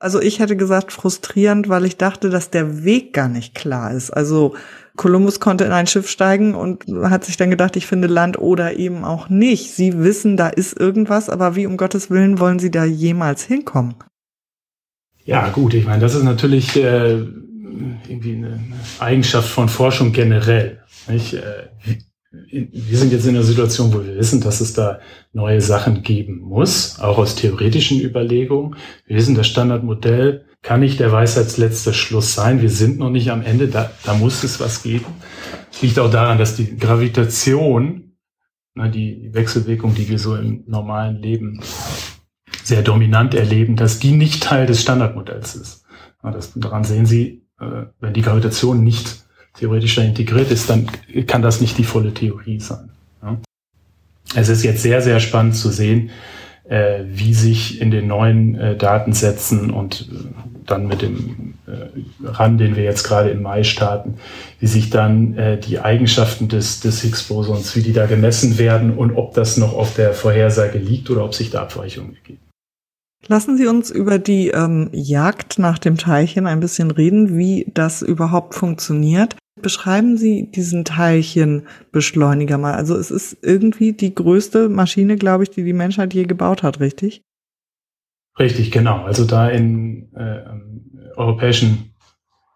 Also 0.01 0.19
ich 0.19 0.39
hätte 0.39 0.57
gesagt 0.57 0.91
frustrierend, 0.91 1.69
weil 1.69 1.85
ich 1.85 1.95
dachte, 1.95 2.31
dass 2.31 2.49
der 2.49 2.83
Weg 2.83 3.13
gar 3.13 3.27
nicht 3.27 3.53
klar 3.53 3.93
ist. 3.93 4.09
Also 4.09 4.55
Kolumbus 4.97 5.39
konnte 5.39 5.63
in 5.63 5.71
ein 5.71 5.85
Schiff 5.85 6.09
steigen 6.09 6.55
und 6.55 6.85
hat 7.03 7.23
sich 7.23 7.37
dann 7.37 7.51
gedacht, 7.51 7.75
ich 7.75 7.85
finde 7.85 8.07
Land 8.07 8.39
oder 8.39 8.77
eben 8.77 9.03
auch 9.05 9.29
nicht. 9.29 9.69
Sie 9.69 9.99
wissen, 9.99 10.37
da 10.37 10.47
ist 10.47 10.79
irgendwas, 10.79 11.29
aber 11.29 11.55
wie 11.55 11.67
um 11.67 11.77
Gottes 11.77 12.09
Willen 12.09 12.39
wollen 12.39 12.57
Sie 12.57 12.71
da 12.71 12.83
jemals 12.83 13.43
hinkommen? 13.43 13.93
Ja, 15.23 15.49
gut, 15.49 15.75
ich 15.75 15.85
meine, 15.85 15.99
das 15.99 16.15
ist 16.15 16.23
natürlich 16.23 16.75
äh, 16.75 17.19
irgendwie 18.07 18.37
eine 18.37 18.59
Eigenschaft 18.97 19.49
von 19.49 19.69
Forschung 19.69 20.13
generell. 20.13 20.81
Nicht? 21.07 21.39
Wir 22.31 22.97
sind 22.97 23.11
jetzt 23.11 23.25
in 23.25 23.35
einer 23.35 23.43
Situation, 23.43 23.93
wo 23.93 24.05
wir 24.05 24.15
wissen, 24.15 24.39
dass 24.39 24.61
es 24.61 24.71
da 24.71 25.01
neue 25.33 25.59
Sachen 25.59 26.01
geben 26.01 26.39
muss, 26.39 26.97
auch 27.01 27.17
aus 27.17 27.35
theoretischen 27.35 27.99
Überlegungen. 27.99 28.77
Wir 29.05 29.17
wissen, 29.17 29.35
das 29.35 29.47
Standardmodell 29.47 30.45
kann 30.61 30.79
nicht 30.79 31.01
der 31.01 31.11
Weisheitsletzte 31.11 31.93
Schluss 31.93 32.33
sein. 32.33 32.61
Wir 32.61 32.69
sind 32.69 32.99
noch 32.99 33.09
nicht 33.09 33.31
am 33.31 33.41
Ende, 33.41 33.67
da, 33.67 33.91
da 34.05 34.13
muss 34.13 34.45
es 34.45 34.61
was 34.61 34.81
geben. 34.81 35.07
Liegt 35.81 35.99
auch 35.99 36.09
daran, 36.09 36.37
dass 36.37 36.55
die 36.55 36.77
Gravitation, 36.77 38.13
ne, 38.75 38.89
die 38.89 39.29
Wechselwirkung, 39.33 39.93
die 39.93 40.07
wir 40.07 40.19
so 40.19 40.35
im 40.37 40.63
normalen 40.67 41.17
Leben 41.17 41.59
sehr 42.63 42.81
dominant 42.81 43.33
erleben, 43.33 43.75
dass 43.75 43.99
die 43.99 44.11
nicht 44.11 44.43
Teil 44.43 44.67
des 44.67 44.81
Standardmodells 44.81 45.55
ist. 45.55 45.83
Ja, 46.23 46.31
das, 46.31 46.53
daran 46.55 46.85
sehen 46.85 47.05
Sie, 47.05 47.45
äh, 47.59 47.87
wenn 47.99 48.13
die 48.13 48.21
Gravitation 48.21 48.85
nicht 48.85 49.25
theoretisch 49.57 49.95
da 49.95 50.03
integriert 50.03 50.51
ist, 50.51 50.69
dann 50.69 50.87
kann 51.27 51.41
das 51.41 51.61
nicht 51.61 51.77
die 51.77 51.83
volle 51.83 52.13
Theorie 52.13 52.59
sein. 52.59 52.89
Ja. 53.21 53.37
Es 54.35 54.49
ist 54.49 54.63
jetzt 54.63 54.81
sehr, 54.81 55.01
sehr 55.01 55.19
spannend 55.19 55.55
zu 55.55 55.69
sehen, 55.69 56.11
äh, 56.69 57.03
wie 57.05 57.33
sich 57.33 57.81
in 57.81 57.91
den 57.91 58.07
neuen 58.07 58.55
äh, 58.55 58.77
Datensätzen 58.77 59.71
und 59.71 60.09
äh, 60.11 60.15
dann 60.65 60.87
mit 60.87 61.01
dem 61.01 61.55
äh, 61.67 62.27
RAN, 62.27 62.57
den 62.57 62.75
wir 62.75 62.83
jetzt 62.83 63.03
gerade 63.03 63.29
im 63.29 63.41
Mai 63.41 63.63
starten, 63.63 64.15
wie 64.59 64.67
sich 64.67 64.89
dann 64.89 65.37
äh, 65.37 65.59
die 65.59 65.79
Eigenschaften 65.79 66.47
des, 66.47 66.79
des 66.79 67.01
Higgs-Bosons, 67.01 67.75
wie 67.75 67.81
die 67.81 67.93
da 67.93 68.05
gemessen 68.05 68.57
werden 68.57 68.97
und 68.97 69.15
ob 69.15 69.33
das 69.33 69.57
noch 69.57 69.73
auf 69.73 69.95
der 69.95 70.13
Vorhersage 70.13 70.77
liegt 70.77 71.09
oder 71.09 71.25
ob 71.25 71.33
sich 71.33 71.49
da 71.49 71.63
Abweichungen 71.63 72.15
ergeben. 72.15 72.39
Lassen 73.27 73.57
Sie 73.57 73.67
uns 73.67 73.91
über 73.91 74.19
die 74.19 74.49
ähm, 74.49 74.89
Jagd 74.91 75.59
nach 75.59 75.77
dem 75.77 75.97
Teilchen 75.97 76.47
ein 76.47 76.59
bisschen 76.59 76.91
reden, 76.91 77.37
wie 77.37 77.69
das 77.73 78.01
überhaupt 78.01 78.55
funktioniert. 78.55 79.35
Beschreiben 79.61 80.17
Sie 80.17 80.49
diesen 80.49 80.85
Teilchenbeschleuniger 80.85 82.57
mal. 82.57 82.73
Also 82.73 82.95
es 82.95 83.11
ist 83.11 83.37
irgendwie 83.41 83.93
die 83.93 84.15
größte 84.15 84.69
Maschine, 84.69 85.17
glaube 85.17 85.43
ich, 85.43 85.51
die 85.51 85.63
die 85.63 85.73
Menschheit 85.73 86.13
je 86.13 86.23
gebaut 86.23 86.63
hat, 86.63 86.79
richtig? 86.79 87.21
Richtig, 88.39 88.71
genau. 88.71 89.03
Also 89.03 89.25
da 89.25 89.49
im 89.49 90.09
äh, 90.15 90.39
Europäischen 91.15 91.91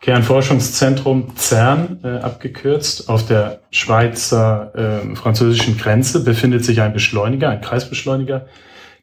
Kernforschungszentrum 0.01 1.35
CERN 1.35 1.99
äh, 2.03 2.07
abgekürzt 2.07 3.09
auf 3.09 3.25
der 3.25 3.61
Schweizer 3.71 4.73
äh, 4.75 5.15
französischen 5.15 5.77
Grenze 5.77 6.23
befindet 6.23 6.63
sich 6.63 6.81
ein 6.81 6.93
Beschleuniger, 6.93 7.49
ein 7.49 7.61
Kreisbeschleuniger. 7.61 8.47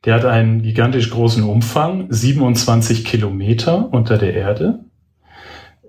Der 0.04 0.14
hat 0.14 0.24
einen 0.24 0.62
gigantisch 0.62 1.10
großen 1.10 1.44
Umfang, 1.44 2.06
27 2.08 3.04
Kilometer 3.04 3.92
unter 3.92 4.18
der 4.18 4.34
Erde. 4.34 4.80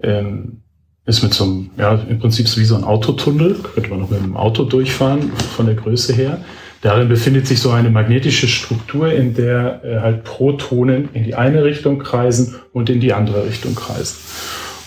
Ähm, 0.01 0.61
ist 1.05 1.23
mit 1.23 1.33
so 1.33 1.43
einem, 1.43 1.69
ja, 1.77 1.95
im 2.07 2.19
Prinzip 2.19 2.45
wie 2.57 2.63
so 2.63 2.75
ein 2.75 2.83
Autotunnel, 2.83 3.55
könnte 3.73 3.89
man 3.89 3.99
noch 3.99 4.09
mit 4.09 4.21
einem 4.21 4.37
Auto 4.37 4.63
durchfahren, 4.63 5.31
von 5.33 5.65
der 5.65 5.75
Größe 5.75 6.13
her. 6.13 6.39
Darin 6.81 7.09
befindet 7.09 7.47
sich 7.47 7.59
so 7.59 7.71
eine 7.71 7.89
magnetische 7.89 8.47
Struktur, 8.47 9.11
in 9.11 9.33
der 9.33 9.83
äh, 9.83 9.99
halt 9.99 10.23
Protonen 10.23 11.09
in 11.13 11.23
die 11.23 11.35
eine 11.35 11.63
Richtung 11.63 11.99
kreisen 11.99 12.55
und 12.73 12.89
in 12.89 12.99
die 12.99 13.13
andere 13.13 13.45
Richtung 13.45 13.73
kreisen. 13.75 14.17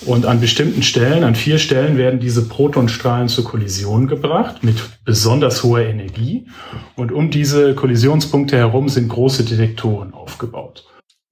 Und 0.06 0.24
an 0.24 0.40
bestimmten 0.40 0.82
Stellen, 0.82 1.24
an 1.24 1.34
vier 1.34 1.58
Stellen 1.58 1.98
werden 1.98 2.20
diese 2.20 2.48
Protonstrahlen 2.48 3.28
zur 3.28 3.44
Kollision 3.44 4.06
gebracht 4.06 4.62
mit 4.62 4.76
besonders 5.04 5.64
hoher 5.64 5.80
Energie. 5.80 6.46
Und 6.94 7.10
um 7.10 7.30
diese 7.30 7.74
Kollisionspunkte 7.74 8.56
herum 8.56 8.88
sind 8.88 9.08
große 9.08 9.44
Detektoren 9.44 10.14
aufgebaut. 10.14 10.86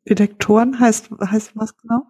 Detektoren 0.09 0.81
heißt, 0.81 1.11
heißt 1.21 1.53
was 1.55 1.77
genau? 1.77 2.03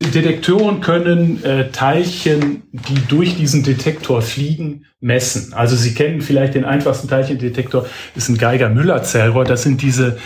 Detektoren 0.00 0.80
können 0.80 1.44
äh, 1.44 1.70
Teilchen, 1.70 2.62
die 2.72 3.06
durch 3.06 3.36
diesen 3.36 3.62
Detektor 3.62 4.22
fliegen, 4.22 4.86
messen. 5.00 5.52
Also 5.52 5.76
Sie 5.76 5.94
kennen 5.94 6.22
vielleicht 6.22 6.54
den 6.54 6.64
einfachsten 6.64 7.06
Teilchendetektor, 7.06 7.86
ist 8.16 8.30
ein 8.30 8.38
Geiger-Müller-Zellrohr. 8.38 9.44
Das 9.44 9.62
sind 9.62 9.82
diese 9.82 10.16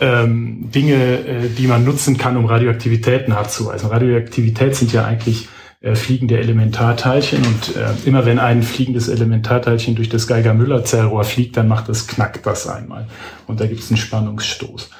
ähm, 0.00 0.70
Dinge, 0.74 0.94
äh, 0.94 1.48
die 1.56 1.68
man 1.68 1.84
nutzen 1.84 2.18
kann, 2.18 2.36
um 2.36 2.46
Radioaktivität 2.46 3.28
nachzuweisen. 3.28 3.88
Radioaktivität 3.88 4.74
sind 4.74 4.92
ja 4.92 5.04
eigentlich 5.04 5.48
äh, 5.80 5.94
fliegende 5.94 6.38
Elementarteilchen 6.38 7.38
und 7.38 7.76
äh, 7.76 8.08
immer 8.08 8.26
wenn 8.26 8.38
ein 8.38 8.62
fliegendes 8.62 9.08
Elementarteilchen 9.08 9.94
durch 9.94 10.08
das 10.08 10.26
Geiger-Müller-Zellrohr 10.26 11.24
fliegt, 11.24 11.56
dann 11.56 11.68
macht 11.68 11.88
das, 11.88 12.06
knackt 12.08 12.44
das 12.46 12.66
einmal. 12.66 13.06
Und 13.46 13.60
da 13.60 13.66
gibt 13.66 13.80
es 13.80 13.90
einen 13.90 13.96
Spannungsstoß. 13.96 14.90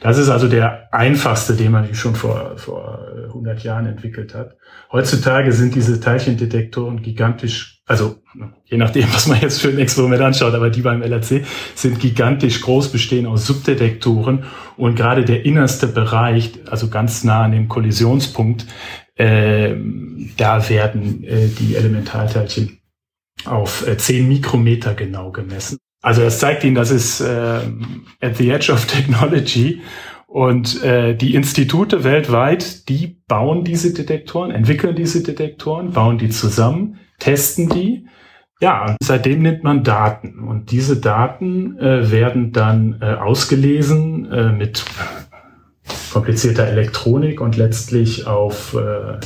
Das 0.00 0.18
ist 0.18 0.28
also 0.28 0.48
der 0.48 0.92
einfachste, 0.92 1.54
den 1.54 1.72
man 1.72 1.92
schon 1.94 2.14
vor, 2.14 2.56
vor 2.56 3.06
100 3.28 3.62
Jahren 3.62 3.86
entwickelt 3.86 4.34
hat. 4.34 4.56
Heutzutage 4.92 5.52
sind 5.52 5.74
diese 5.74 6.00
Teilchendetektoren 6.00 7.02
gigantisch, 7.02 7.82
also 7.86 8.16
je 8.64 8.76
nachdem, 8.76 9.04
was 9.12 9.26
man 9.26 9.40
jetzt 9.40 9.60
für 9.60 9.68
ein 9.68 9.78
Experiment 9.78 10.22
anschaut, 10.22 10.54
aber 10.54 10.70
die 10.70 10.82
beim 10.82 11.02
LRC 11.02 11.44
sind 11.74 11.98
gigantisch 12.00 12.60
groß, 12.60 12.92
bestehen 12.92 13.26
aus 13.26 13.46
Subdetektoren 13.46 14.44
und 14.76 14.94
gerade 14.94 15.24
der 15.24 15.44
innerste 15.44 15.88
Bereich, 15.88 16.52
also 16.70 16.88
ganz 16.88 17.24
nah 17.24 17.44
an 17.44 17.52
dem 17.52 17.68
Kollisionspunkt, 17.68 18.66
äh, 19.16 19.74
da 20.36 20.68
werden 20.68 21.24
äh, 21.24 21.48
die 21.48 21.74
Elementarteilchen 21.74 22.78
auf 23.44 23.86
äh, 23.86 23.96
10 23.96 24.28
Mikrometer 24.28 24.94
genau 24.94 25.32
gemessen. 25.32 25.78
Also 26.00 26.22
das 26.22 26.38
zeigt 26.38 26.64
Ihnen, 26.64 26.74
das 26.74 26.90
ist 26.90 27.20
äh, 27.20 27.60
at 28.20 28.36
the 28.36 28.50
edge 28.50 28.72
of 28.72 28.84
technology. 28.86 29.82
Und 30.26 30.82
äh, 30.84 31.14
die 31.14 31.34
Institute 31.34 32.04
weltweit, 32.04 32.88
die 32.88 33.18
bauen 33.26 33.64
diese 33.64 33.94
Detektoren, 33.94 34.50
entwickeln 34.50 34.94
diese 34.94 35.22
Detektoren, 35.22 35.92
bauen 35.92 36.18
die 36.18 36.28
zusammen, 36.28 36.98
testen 37.18 37.70
die. 37.70 38.06
Ja, 38.60 38.96
seitdem 39.02 39.40
nimmt 39.40 39.64
man 39.64 39.84
Daten 39.84 40.40
und 40.40 40.70
diese 40.70 41.00
Daten 41.00 41.78
äh, 41.78 42.10
werden 42.10 42.52
dann 42.52 42.98
äh, 43.00 43.14
ausgelesen 43.14 44.30
äh, 44.30 44.52
mit 44.52 44.84
komplizierter 46.12 46.66
Elektronik 46.66 47.40
und 47.40 47.56
letztlich 47.56 48.26
auf 48.26 48.74
äh, 48.74 49.18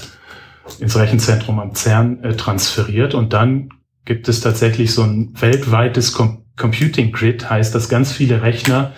ins 0.78 0.96
Rechenzentrum 0.96 1.58
am 1.58 1.74
CERN 1.74 2.22
äh, 2.22 2.36
transferiert 2.36 3.14
und 3.14 3.32
dann 3.32 3.70
gibt 4.04 4.28
es 4.28 4.40
tatsächlich 4.40 4.92
so 4.92 5.02
ein 5.02 5.32
weltweites 5.40 6.12
Com 6.12 6.41
Computing 6.62 7.10
Grid, 7.10 7.50
heißt, 7.50 7.74
dass 7.74 7.88
ganz 7.88 8.12
viele 8.12 8.42
Rechner, 8.42 8.92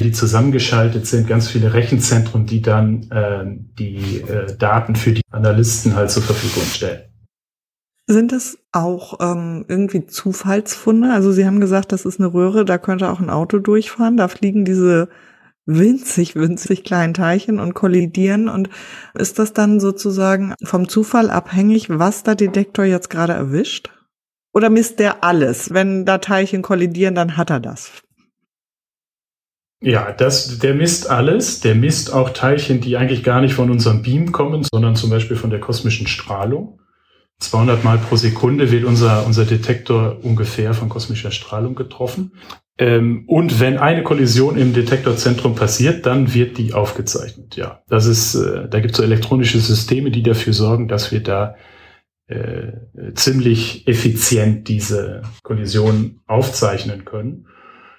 die 0.00 0.10
zusammengeschaltet 0.10 1.06
sind, 1.06 1.28
ganz 1.28 1.48
viele 1.48 1.72
Rechenzentren, 1.72 2.44
die 2.44 2.60
dann 2.60 3.08
äh, 3.12 3.44
die 3.78 4.20
äh, 4.20 4.56
Daten 4.58 4.96
für 4.96 5.12
die 5.12 5.22
Analysten 5.30 5.94
halt 5.94 6.10
zur 6.10 6.24
Verfügung 6.24 6.64
stellen. 6.64 7.02
Sind 8.08 8.32
das 8.32 8.58
auch 8.72 9.20
ähm, 9.20 9.64
irgendwie 9.68 10.06
Zufallsfunde? 10.06 11.12
Also 11.12 11.30
Sie 11.30 11.46
haben 11.46 11.60
gesagt, 11.60 11.92
das 11.92 12.04
ist 12.04 12.18
eine 12.18 12.34
Röhre, 12.34 12.64
da 12.64 12.78
könnte 12.78 13.08
auch 13.08 13.20
ein 13.20 13.30
Auto 13.30 13.60
durchfahren, 13.60 14.16
da 14.16 14.26
fliegen 14.26 14.64
diese 14.64 15.08
winzig, 15.66 16.34
winzig 16.34 16.82
kleinen 16.82 17.14
Teilchen 17.14 17.60
und 17.60 17.74
kollidieren. 17.74 18.48
Und 18.48 18.68
ist 19.14 19.38
das 19.38 19.52
dann 19.52 19.78
sozusagen 19.78 20.54
vom 20.64 20.88
Zufall 20.88 21.30
abhängig, 21.30 21.88
was 21.88 22.24
der 22.24 22.34
Detektor 22.34 22.84
jetzt 22.84 23.08
gerade 23.08 23.34
erwischt? 23.34 23.90
Oder 24.54 24.70
misst 24.70 25.00
der 25.00 25.24
alles? 25.24 25.74
Wenn 25.74 26.04
da 26.04 26.18
Teilchen 26.18 26.62
kollidieren, 26.62 27.16
dann 27.16 27.36
hat 27.36 27.50
er 27.50 27.60
das. 27.60 27.90
Ja, 29.82 30.12
das, 30.12 30.60
der 30.60 30.74
misst 30.74 31.10
alles. 31.10 31.60
Der 31.60 31.74
misst 31.74 32.12
auch 32.12 32.30
Teilchen, 32.30 32.80
die 32.80 32.96
eigentlich 32.96 33.24
gar 33.24 33.40
nicht 33.40 33.54
von 33.54 33.70
unserem 33.70 34.02
Beam 34.02 34.32
kommen, 34.32 34.62
sondern 34.62 34.96
zum 34.96 35.10
Beispiel 35.10 35.36
von 35.36 35.50
der 35.50 35.60
kosmischen 35.60 36.06
Strahlung. 36.06 36.80
200 37.40 37.82
Mal 37.84 37.98
pro 37.98 38.16
Sekunde 38.16 38.70
wird 38.70 38.84
unser, 38.84 39.26
unser 39.26 39.44
Detektor 39.44 40.18
ungefähr 40.22 40.72
von 40.72 40.88
kosmischer 40.88 41.32
Strahlung 41.32 41.74
getroffen. 41.74 42.32
Ähm, 42.78 43.24
und 43.26 43.60
wenn 43.60 43.76
eine 43.76 44.04
Kollision 44.04 44.56
im 44.56 44.72
Detektorzentrum 44.72 45.54
passiert, 45.54 46.06
dann 46.06 46.32
wird 46.32 46.58
die 46.58 46.74
aufgezeichnet. 46.74 47.56
Ja, 47.56 47.82
das 47.88 48.06
ist, 48.06 48.36
äh, 48.36 48.68
da 48.68 48.80
gibt 48.80 48.92
es 48.92 48.98
so 48.98 49.02
elektronische 49.02 49.58
Systeme, 49.58 50.10
die 50.10 50.22
dafür 50.22 50.52
sorgen, 50.52 50.88
dass 50.88 51.12
wir 51.12 51.22
da 51.22 51.56
äh, 52.26 52.72
ziemlich 53.14 53.86
effizient 53.86 54.68
diese 54.68 55.22
Kollision 55.42 56.20
aufzeichnen 56.26 57.04
können. 57.04 57.46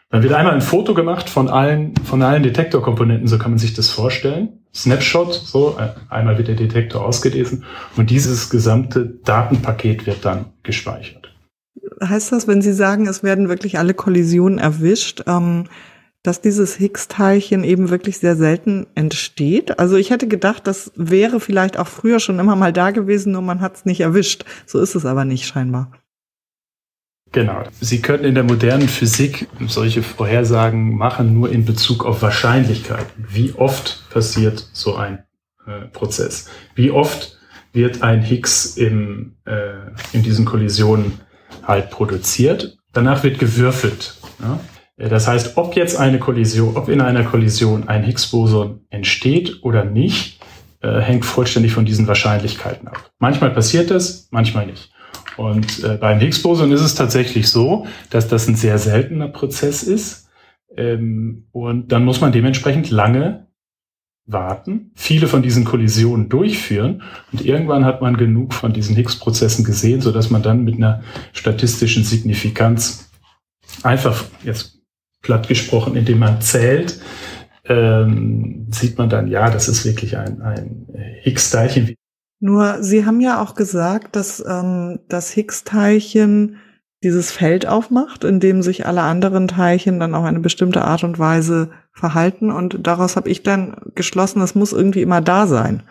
Dann 0.09 0.23
wird 0.23 0.33
einmal 0.33 0.53
ein 0.53 0.61
Foto 0.61 0.93
gemacht 0.93 1.29
von 1.29 1.49
allen, 1.49 1.95
von 1.97 2.21
allen 2.21 2.43
Detektorkomponenten, 2.43 3.27
so 3.27 3.37
kann 3.37 3.51
man 3.51 3.59
sich 3.59 3.73
das 3.73 3.89
vorstellen. 3.89 4.59
Snapshot, 4.73 5.33
so, 5.33 5.77
äh, 5.79 5.89
einmal 6.09 6.37
wird 6.37 6.47
der 6.47 6.55
Detektor 6.55 7.05
ausgelesen 7.05 7.65
und 7.97 8.09
dieses 8.09 8.49
gesamte 8.49 9.19
Datenpaket 9.23 10.05
wird 10.05 10.25
dann 10.25 10.53
gespeichert 10.63 11.25
heißt 12.03 12.31
das, 12.31 12.47
wenn 12.47 12.61
Sie 12.61 12.73
sagen, 12.73 13.07
es 13.07 13.23
werden 13.23 13.49
wirklich 13.49 13.77
alle 13.77 13.93
Kollisionen 13.93 14.57
erwischt, 14.57 15.23
ähm, 15.27 15.65
dass 16.25 16.41
dieses 16.41 16.75
Higgs-Teilchen 16.75 17.63
eben 17.63 17.89
wirklich 17.89 18.17
sehr 18.17 18.35
selten 18.35 18.87
entsteht? 18.95 19.79
Also 19.79 19.95
ich 19.95 20.09
hätte 20.09 20.27
gedacht, 20.27 20.67
das 20.67 20.91
wäre 20.95 21.39
vielleicht 21.39 21.77
auch 21.77 21.87
früher 21.87 22.19
schon 22.19 22.39
immer 22.39 22.55
mal 22.55 22.73
da 22.73 22.91
gewesen, 22.91 23.33
nur 23.33 23.41
man 23.41 23.61
hat 23.61 23.75
es 23.75 23.85
nicht 23.85 24.01
erwischt. 24.01 24.45
So 24.65 24.79
ist 24.79 24.95
es 24.95 25.05
aber 25.05 25.25
nicht 25.25 25.45
scheinbar. 25.45 25.91
Genau. 27.31 27.63
Sie 27.81 28.01
können 28.01 28.23
in 28.23 28.35
der 28.35 28.43
modernen 28.43 28.87
Physik 28.87 29.47
solche 29.67 30.03
Vorhersagen 30.03 30.95
machen, 30.95 31.33
nur 31.33 31.51
in 31.51 31.65
Bezug 31.65 32.05
auf 32.05 32.21
Wahrscheinlichkeiten. 32.21 33.25
Wie 33.29 33.53
oft 33.53 34.09
passiert 34.09 34.69
so 34.71 34.95
ein 34.95 35.23
äh, 35.67 35.87
Prozess? 35.91 36.49
Wie 36.75 36.91
oft 36.91 37.35
wird 37.75 38.01
ein 38.01 38.21
Higgs 38.21 38.77
im, 38.77 39.35
äh, 39.45 39.73
in 40.13 40.23
diesen 40.23 40.45
Kollisionen 40.45 41.19
halt 41.63 41.91
produziert. 41.91 42.77
Danach 42.93 43.23
wird 43.23 43.37
gewürfelt. 43.37 44.15
Ja? 44.41 44.59
Das 44.97 45.27
heißt, 45.27 45.57
ob 45.57 45.75
jetzt 45.75 45.97
eine 45.97 46.19
Kollision, 46.19 46.77
ob 46.77 46.87
in 46.87 47.01
einer 47.01 47.23
Kollision 47.23 47.87
ein 47.87 48.03
Higgs-Boson 48.03 48.85
entsteht 48.89 49.63
oder 49.63 49.83
nicht, 49.83 50.39
äh, 50.81 50.99
hängt 50.99 51.25
vollständig 51.25 51.73
von 51.73 51.85
diesen 51.85 52.07
Wahrscheinlichkeiten 52.07 52.87
ab. 52.87 53.11
Manchmal 53.19 53.51
passiert 53.51 53.91
das, 53.91 54.29
manchmal 54.31 54.67
nicht. 54.67 54.91
Und 55.35 55.83
äh, 55.83 55.97
beim 55.97 56.19
Higgs-Boson 56.19 56.71
ist 56.71 56.81
es 56.81 56.95
tatsächlich 56.95 57.49
so, 57.49 57.87
dass 58.09 58.29
das 58.29 58.47
ein 58.47 58.55
sehr 58.55 58.77
seltener 58.77 59.27
Prozess 59.27 59.83
ist. 59.83 60.29
Ähm, 60.77 61.47
und 61.51 61.91
dann 61.91 62.05
muss 62.05 62.21
man 62.21 62.31
dementsprechend 62.31 62.89
lange 62.89 63.47
warten, 64.25 64.91
viele 64.95 65.27
von 65.27 65.43
diesen 65.43 65.65
Kollisionen 65.65 66.29
durchführen 66.29 67.03
und 67.31 67.45
irgendwann 67.45 67.85
hat 67.85 68.01
man 68.01 68.17
genug 68.17 68.55
von 68.55 68.73
diesen 68.73 68.95
Higgs-Prozessen 68.95 69.63
gesehen, 69.63 70.01
so 70.01 70.11
dass 70.11 70.31
man 70.31 70.41
dann 70.41 70.63
mit 70.63 70.75
einer 70.75 71.03
statistischen 71.31 72.03
Signifikanz 72.03 73.11
einfach 73.83 74.25
jetzt 74.43 74.74
platt 75.25 75.47
gesprochen, 75.47 75.95
indem 75.95 76.19
man 76.19 76.39
zählt, 76.39 76.99
ähm, 77.65 78.67
sieht 78.71 78.97
man 78.97 79.09
dann, 79.09 79.27
ja, 79.27 79.49
das 79.49 79.67
ist 79.67 79.85
wirklich 79.85 80.17
ein, 80.17 80.41
ein 80.41 80.87
Higgs-Teilchen. 81.23 81.95
Nur 82.39 82.83
Sie 82.83 83.05
haben 83.05 83.21
ja 83.21 83.41
auch 83.41 83.55
gesagt, 83.55 84.15
dass 84.15 84.43
ähm, 84.47 84.99
das 85.09 85.31
Higgs-Teilchen 85.31 86.57
dieses 87.03 87.31
Feld 87.31 87.67
aufmacht, 87.67 88.23
in 88.23 88.39
dem 88.39 88.61
sich 88.61 88.85
alle 88.85 89.01
anderen 89.01 89.47
Teilchen 89.47 89.99
dann 89.99 90.15
auf 90.15 90.25
eine 90.25 90.39
bestimmte 90.39 90.83
Art 90.83 91.03
und 91.03 91.19
Weise 91.19 91.71
verhalten. 91.91 92.51
Und 92.51 92.79
daraus 92.83 93.15
habe 93.15 93.29
ich 93.29 93.43
dann 93.43 93.75
geschlossen, 93.95 94.39
das 94.39 94.55
muss 94.55 94.73
irgendwie 94.73 95.01
immer 95.01 95.21
da 95.21 95.47
sein. 95.47 95.83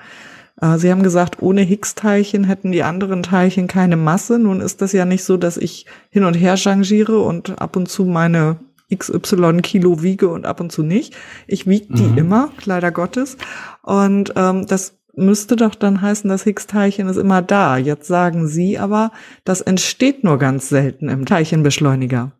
Äh, 0.60 0.78
Sie 0.78 0.90
haben 0.90 1.02
gesagt, 1.02 1.42
ohne 1.42 1.62
Higgs-Teilchen 1.62 2.44
hätten 2.44 2.72
die 2.72 2.82
anderen 2.82 3.22
Teilchen 3.22 3.66
keine 3.66 3.96
Masse. 3.96 4.38
Nun 4.38 4.60
ist 4.60 4.80
das 4.80 4.92
ja 4.92 5.04
nicht 5.04 5.24
so, 5.24 5.36
dass 5.36 5.56
ich 5.56 5.86
hin 6.10 6.24
und 6.24 6.34
her 6.34 6.56
changiere 6.56 7.18
und 7.18 7.60
ab 7.60 7.76
und 7.76 7.88
zu 7.88 8.04
meine 8.04 8.56
XY 8.96 9.60
Kilo 9.62 10.02
wiege 10.02 10.28
und 10.28 10.46
ab 10.46 10.60
und 10.60 10.72
zu 10.72 10.82
nicht. 10.82 11.14
Ich 11.46 11.66
wiege 11.66 11.92
die 11.94 12.02
mhm. 12.02 12.18
immer, 12.18 12.50
leider 12.64 12.90
Gottes. 12.90 13.36
Und 13.82 14.32
ähm, 14.36 14.66
das 14.66 14.98
müsste 15.16 15.56
doch 15.56 15.74
dann 15.74 16.00
heißen, 16.00 16.28
das 16.28 16.44
Higgs-Teilchen 16.44 17.08
ist 17.08 17.16
immer 17.16 17.42
da. 17.42 17.76
Jetzt 17.76 18.06
sagen 18.06 18.46
Sie 18.46 18.78
aber, 18.78 19.12
das 19.44 19.60
entsteht 19.60 20.24
nur 20.24 20.38
ganz 20.38 20.68
selten 20.68 21.08
im 21.08 21.26
Teilchenbeschleuniger. 21.26 22.32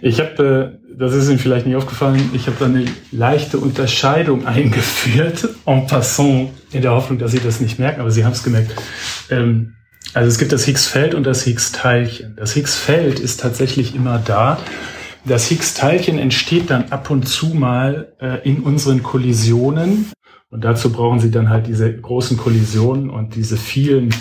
Ich 0.00 0.20
habe, 0.20 0.80
äh, 0.90 0.96
das 0.96 1.14
ist 1.14 1.28
Ihnen 1.28 1.38
vielleicht 1.38 1.66
nicht 1.66 1.76
aufgefallen, 1.76 2.30
ich 2.32 2.46
habe 2.46 2.56
da 2.58 2.66
eine 2.66 2.86
leichte 3.12 3.58
Unterscheidung 3.58 4.46
eingeführt, 4.46 5.48
en 5.66 5.86
passant, 5.86 6.50
in 6.72 6.82
der 6.82 6.92
Hoffnung, 6.92 7.18
dass 7.18 7.32
Sie 7.32 7.40
das 7.40 7.60
nicht 7.60 7.78
merken, 7.78 8.00
aber 8.00 8.10
Sie 8.10 8.24
haben 8.24 8.32
es 8.32 8.42
gemerkt. 8.42 8.74
Ähm, 9.30 9.74
also 10.14 10.28
es 10.28 10.38
gibt 10.38 10.52
das 10.52 10.64
Higgs-Feld 10.64 11.14
und 11.14 11.24
das 11.24 11.42
Higgs-Teilchen. 11.42 12.36
Das 12.36 12.52
Higgs-Feld 12.54 13.18
ist 13.18 13.40
tatsächlich 13.40 13.94
immer 13.94 14.18
da. 14.18 14.58
Das 15.24 15.48
Higgs-Teilchen 15.48 16.18
entsteht 16.18 16.70
dann 16.70 16.90
ab 16.90 17.10
und 17.10 17.28
zu 17.28 17.48
mal 17.48 18.14
äh, 18.20 18.48
in 18.48 18.60
unseren 18.60 19.02
Kollisionen 19.02 20.12
und 20.50 20.64
dazu 20.64 20.92
brauchen 20.92 21.18
sie 21.18 21.32
dann 21.32 21.48
halt 21.48 21.66
diese 21.66 21.92
großen 21.92 22.36
Kollisionen 22.36 23.10
und 23.10 23.34
diese 23.34 23.56
vielen 23.56 24.14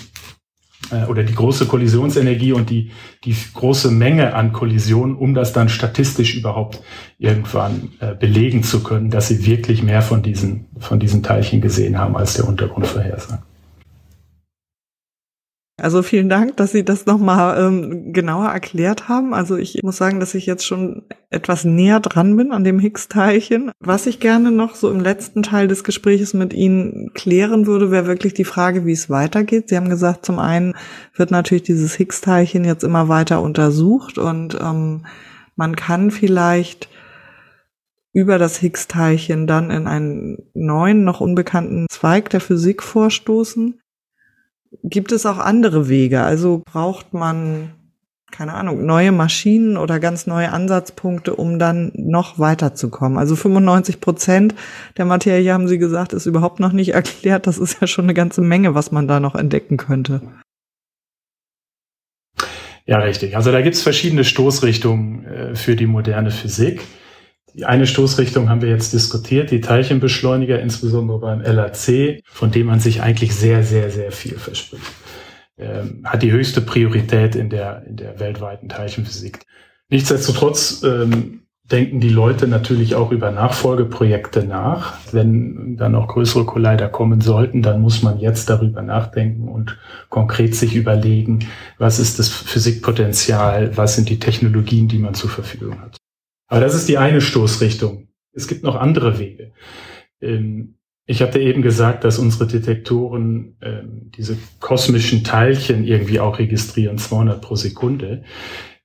äh, 0.90 1.06
oder 1.06 1.24
die 1.24 1.36
große 1.36 1.68
Kollisionsenergie 1.68 2.54
und 2.54 2.70
die, 2.70 2.92
die 3.24 3.36
große 3.54 3.92
Menge 3.92 4.34
an 4.34 4.52
Kollisionen, 4.52 5.16
um 5.16 5.36
das 5.36 5.54
dann 5.54 5.70
statistisch 5.70 6.36
überhaupt 6.36 6.82
irgendwann 7.20 7.90
äh, 8.00 8.16
belegen 8.16 8.64
zu 8.64 8.82
können, 8.82 9.12
dass 9.12 9.28
sie 9.28 9.46
wirklich 9.46 9.84
mehr 9.84 10.02
von 10.02 10.24
diesen, 10.24 10.66
von 10.80 11.00
diesen 11.00 11.22
Teilchen 11.22 11.62
gesehen 11.62 12.00
haben, 12.00 12.18
als 12.18 12.34
der 12.34 12.48
Untergrund 12.48 12.88
vorhersagt. 12.88 13.44
Also 15.84 16.02
vielen 16.02 16.30
Dank, 16.30 16.56
dass 16.56 16.72
Sie 16.72 16.86
das 16.86 17.06
nochmal 17.08 17.62
ähm, 17.62 18.14
genauer 18.14 18.48
erklärt 18.48 19.10
haben. 19.10 19.34
Also 19.34 19.58
ich 19.58 19.82
muss 19.84 19.98
sagen, 19.98 20.22
dass 20.22 20.34
ich 20.34 20.46
jetzt 20.46 20.66
schon 20.66 21.04
etwas 21.30 21.66
näher 21.66 22.00
dran 22.00 22.38
bin 22.38 22.54
an 22.54 22.64
dem 22.64 22.80
Higgs-Teilchen. 22.80 23.70
Was 23.82 24.06
ich 24.06 24.22
gerne 24.22 24.50
noch 24.50 24.76
so 24.76 24.90
im 24.90 25.02
letzten 25.02 25.44
Teil 25.44 25.68
des 25.68 25.84
Gespräches 25.84 26.34
mit 26.34 26.54
Ihnen 26.54 27.12
klären 27.14 27.68
würde, 27.68 27.92
wäre 27.92 28.08
wirklich 28.08 28.34
die 28.34 28.46
Frage, 28.46 28.86
wie 28.86 28.94
es 28.94 29.10
weitergeht. 29.10 29.68
Sie 29.68 29.76
haben 29.76 29.90
gesagt, 29.90 30.26
zum 30.26 30.40
einen 30.40 30.74
wird 31.18 31.32
natürlich 31.32 31.64
dieses 31.64 31.96
Higgs-Teilchen 31.96 32.64
jetzt 32.64 32.86
immer 32.86 33.10
weiter 33.10 33.42
untersucht 33.42 34.18
und 34.18 34.58
ähm, 34.62 35.06
man 35.58 35.76
kann 35.76 36.12
vielleicht 36.12 36.88
über 38.14 38.38
das 38.38 38.56
Higgs-Teilchen 38.56 39.48
dann 39.48 39.70
in 39.70 39.86
einen 39.88 40.38
neuen, 40.54 41.04
noch 41.04 41.20
unbekannten 41.20 41.88
Zweig 41.90 42.30
der 42.30 42.40
Physik 42.40 42.82
vorstoßen. 42.82 43.82
Gibt 44.84 45.12
es 45.12 45.26
auch 45.26 45.38
andere 45.38 45.88
Wege? 45.90 46.22
Also 46.22 46.62
braucht 46.66 47.14
man, 47.14 47.74
keine 48.32 48.54
Ahnung, 48.54 48.86
neue 48.86 49.12
Maschinen 49.12 49.78
oder 49.78 50.00
ganz 50.00 50.26
neue 50.26 50.52
Ansatzpunkte, 50.52 51.36
um 51.36 51.60
dann 51.60 51.92
noch 51.96 52.40
weiterzukommen? 52.40 53.18
Also 53.18 53.36
95 53.36 54.02
Prozent 54.02 54.56
der 54.98 55.06
Materie, 55.06 55.54
haben 55.54 55.68
Sie 55.68 55.78
gesagt, 55.78 56.14
ist 56.14 56.26
überhaupt 56.26 56.60
noch 56.60 56.72
nicht 56.72 56.90
erklärt. 56.94 57.48
Das 57.48 57.58
ist 57.58 57.82
ja 57.82 57.88
schon 57.88 58.06
eine 58.06 58.14
ganze 58.14 58.42
Menge, 58.42 58.74
was 58.74 58.92
man 58.92 59.08
da 59.08 59.20
noch 59.20 59.36
entdecken 59.36 59.78
könnte. 59.78 60.22
Ja, 62.86 63.00
richtig. 63.00 63.38
Also 63.38 63.52
da 63.52 63.62
gibt 63.62 63.76
es 63.76 63.82
verschiedene 63.82 64.26
Stoßrichtungen 64.26 65.26
äh, 65.26 65.56
für 65.56 65.76
die 65.76 65.88
moderne 65.88 66.32
Physik. 66.32 66.82
Die 67.54 67.66
eine 67.66 67.86
Stoßrichtung 67.86 68.50
haben 68.50 68.62
wir 68.62 68.70
jetzt 68.70 68.94
diskutiert, 68.94 69.52
die 69.52 69.62
Teilchenbeschleuniger, 69.62 70.60
insbesondere 70.60 71.20
beim 71.20 71.42
LAC, 71.42 72.24
von 72.26 72.50
dem 72.50 72.68
man 72.68 72.80
sich 72.80 73.02
eigentlich 73.02 73.36
sehr, 73.36 73.64
sehr, 73.64 73.92
sehr 73.92 74.12
viel 74.12 74.38
verspricht. 74.38 74.84
Ähm, 75.58 76.02
hat 76.04 76.24
die 76.24 76.32
höchste 76.32 76.62
Priorität 76.62 77.36
in 77.36 77.50
der, 77.52 77.86
in 77.86 77.96
der 77.96 78.20
weltweiten 78.20 78.70
Teilchenphysik. 78.70 79.46
Nichtsdestotrotz 79.90 80.82
ähm, 80.84 81.44
denken 81.72 82.00
die 82.00 82.10
Leute 82.10 82.48
natürlich 82.48 82.96
auch 82.96 83.12
über 83.12 83.32
Nachfolgeprojekte 83.32 84.44
nach. 84.44 84.98
Wenn 85.12 85.78
dann 85.78 85.94
auch 85.94 86.08
größere 86.08 86.46
Collider 86.46 86.90
kommen 86.90 87.22
sollten, 87.22 87.62
dann 87.62 87.82
muss 87.82 88.02
man 88.02 88.20
jetzt 88.20 88.50
darüber 88.50 88.82
nachdenken 88.82 89.48
und 89.48 89.78
konkret 90.10 90.56
sich 90.56 90.76
überlegen, 90.76 91.48
was 91.78 92.00
ist 92.00 92.18
das 92.18 92.30
Physikpotenzial, 92.30 93.78
was 93.78 93.96
sind 93.96 94.10
die 94.10 94.20
Technologien, 94.20 94.88
die 94.88 94.98
man 94.98 95.14
zur 95.14 95.30
Verfügung 95.30 95.80
hat. 95.82 96.03
Aber 96.48 96.62
das 96.62 96.76
ist 96.76 96.88
die 96.88 96.98
eine 96.98 97.22
Stoßrichtung. 97.22 98.08
Es 98.34 98.48
gibt 98.48 98.64
noch 98.64 98.76
andere 98.76 99.20
Wege. 99.20 99.52
Ähm, 100.22 100.76
ich 101.06 101.22
hatte 101.22 101.40
eben 101.40 101.62
gesagt, 101.62 102.04
dass 102.06 102.18
unsere 102.18 102.48
Detektoren 102.48 103.58
ähm, 103.62 104.12
diese 104.16 104.38
kosmischen 104.60 105.24
Teilchen 105.24 105.86
irgendwie 105.86 106.20
auch 106.20 106.40
registrieren, 106.40 106.98
200 106.98 107.42
pro 107.42 107.56
Sekunde. 107.56 108.24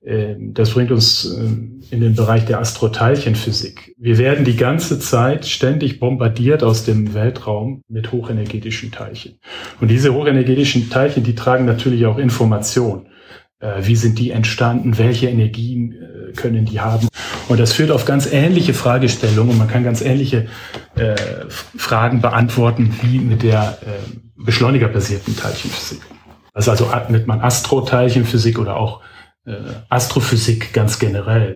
Ähm, 0.03 0.53
das 0.53 0.71
bringt 0.71 0.91
uns 0.91 1.23
in 1.23 2.01
den 2.01 2.15
Bereich 2.15 2.45
der 2.45 2.59
Astroteilchenphysik. 2.59 3.95
Wir 3.97 4.17
werden 4.17 4.45
die 4.45 4.57
ganze 4.57 4.99
Zeit 4.99 5.45
ständig 5.45 5.99
bombardiert 5.99 6.61
aus 6.61 6.83
dem 6.83 7.13
Weltraum 7.13 7.83
mit 7.87 8.11
hochenergetischen 8.11 8.91
Teilchen. 8.91 9.39
Und 9.79 9.89
diese 9.89 10.13
hochenergetischen 10.13 10.89
Teilchen, 10.89 11.23
die 11.23 11.35
tragen 11.35 11.65
natürlich 11.65 12.05
auch 12.05 12.17
Information. 12.17 13.07
Äh, 13.59 13.85
wie 13.85 13.95
sind 13.95 14.19
die 14.19 14.31
entstanden? 14.31 14.97
Welche 14.97 15.27
Energien 15.27 15.93
äh, 15.93 16.31
können 16.33 16.65
die 16.65 16.79
haben? 16.79 17.07
Und 17.49 17.59
das 17.59 17.73
führt 17.73 17.91
auf 17.91 18.05
ganz 18.05 18.31
ähnliche 18.31 18.73
Fragestellungen 18.73 19.51
und 19.51 19.57
man 19.57 19.67
kann 19.67 19.83
ganz 19.83 20.01
ähnliche 20.01 20.47
äh, 20.95 21.15
Fragen 21.49 22.21
beantworten 22.21 22.95
wie 23.01 23.19
mit 23.19 23.43
der 23.43 23.79
äh, 23.81 23.87
beschleunigerbasierten 24.37 25.35
Teilchenphysik. 25.35 26.01
Das 26.53 26.69
also 26.69 26.89
nennt 27.09 27.27
man 27.27 27.41
Astroteilchenphysik 27.41 28.59
oder 28.59 28.77
auch 28.77 29.01
äh, 29.45 29.55
Astrophysik 29.89 30.73
ganz 30.73 30.99
generell. 30.99 31.55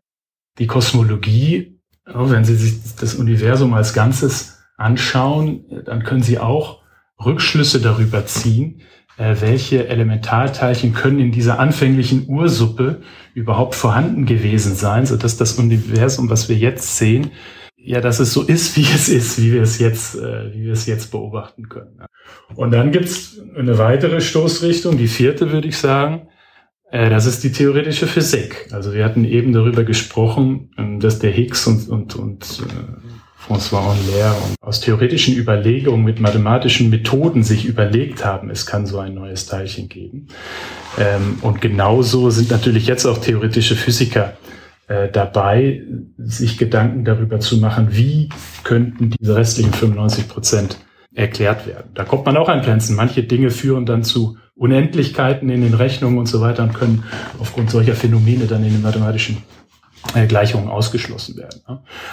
Die 0.60 0.68
Kosmologie, 0.68 1.80
wenn 2.06 2.46
Sie 2.46 2.56
sich 2.56 2.96
das 3.00 3.16
Universum 3.16 3.74
als 3.74 3.94
Ganzes 3.94 4.60
anschauen, 4.78 5.84
dann 5.86 6.04
können 6.04 6.22
Sie 6.22 6.38
auch 6.38 6.84
Rückschlüsse 7.24 7.80
darüber 7.80 8.26
ziehen, 8.26 8.82
äh, 9.18 9.36
welche 9.40 9.88
Elementarteilchen 9.88 10.94
können 10.94 11.20
in 11.20 11.32
dieser 11.32 11.60
anfänglichen 11.60 12.28
Ursuppe 12.28 13.02
überhaupt 13.34 13.76
vorhanden 13.76 14.26
gewesen 14.26 14.76
sein, 14.76 15.06
so 15.06 15.18
dass 15.18 15.38
das 15.38 15.54
Universum, 15.54 16.30
was 16.30 16.50
wir 16.50 16.56
jetzt 16.56 16.98
sehen, 16.98 17.32
ja, 17.76 18.00
dass 18.00 18.20
es 18.20 18.32
so 18.32 18.44
ist, 18.44 18.78
wie 18.78 18.84
es 18.84 19.10
ist, 19.10 19.42
wie 19.42 19.52
wir 19.52 19.62
es 19.62 19.78
jetzt, 19.78 20.16
äh, 20.16 20.54
wie 20.54 20.64
wir 20.64 20.74
es 20.74 20.86
jetzt 20.86 21.12
beobachten 21.12 21.68
können. 21.68 22.00
Und 22.56 22.72
dann 22.72 22.92
gibt's 22.92 23.40
eine 23.58 23.78
weitere 23.78 24.22
Stoßrichtung, 24.22 24.98
die 24.98 25.08
vierte 25.08 25.52
würde 25.52 25.68
ich 25.68 25.78
sagen, 25.78 26.28
äh, 26.92 27.10
das 27.10 27.26
ist 27.26 27.44
die 27.44 27.52
theoretische 27.52 28.08
Physik. 28.08 28.68
Also 28.72 28.94
wir 28.94 29.04
hatten 29.04 29.26
eben 29.26 29.52
darüber 29.52 29.84
gesprochen, 29.84 30.72
ähm, 30.78 31.00
dass 31.00 31.20
der 31.20 31.32
Higgs 31.32 31.68
und, 31.68 31.90
und, 31.90 32.16
und 32.16 32.64
François 33.48 33.96
Enler 33.96 34.36
aus 34.62 34.80
theoretischen 34.80 35.36
Überlegungen 35.36 36.04
mit 36.04 36.20
mathematischen 36.20 36.90
Methoden 36.90 37.44
sich 37.44 37.66
überlegt 37.66 38.24
haben, 38.24 38.50
es 38.50 38.66
kann 38.66 38.86
so 38.86 39.00
ein 39.00 39.14
neues 39.14 39.46
Teilchen 39.46 39.90
geben. 39.90 40.28
Ähm, 40.98 41.40
und 41.42 41.60
genauso 41.60 42.30
sind 42.30 42.52
natürlich 42.52 42.88
jetzt 42.88 43.06
auch 43.06 43.18
theoretische 43.18 43.76
Physiker 43.76 44.34
äh, 44.88 45.10
dabei, 45.10 45.82
sich 46.18 46.58
Gedanken 46.58 47.04
darüber 47.04 47.40
zu 47.40 47.58
machen, 47.58 47.90
wie 47.92 48.30
könnten 48.64 49.12
diese 49.12 49.36
restlichen 49.36 49.74
95 49.74 50.28
Prozent 50.30 50.78
erklärt 51.14 51.68
werden. 51.68 51.92
Da 51.94 52.06
kommt 52.06 52.26
man 52.26 52.38
auch 52.38 52.50
an 52.50 52.62
Grenzen. 52.62 52.96
Manche 52.96 53.24
Dinge 53.24 53.52
führen 53.52 53.86
dann 53.86 54.04
zu 54.04 54.38
Unendlichkeiten 54.56 55.50
in 55.50 55.62
den 55.62 55.74
Rechnungen 55.74 56.18
und 56.18 56.28
so 56.28 56.42
weiter 56.42 56.64
und 56.64 56.74
können 56.74 57.04
aufgrund 57.40 57.72
solcher 57.72 57.96
Phänomene 57.96 58.46
dann 58.46 58.64
in 58.64 58.72
den 58.72 58.82
mathematischen 58.82 59.38
Gleichungen 60.28 60.70
ausgeschlossen 60.70 61.38
werden. 61.38 61.62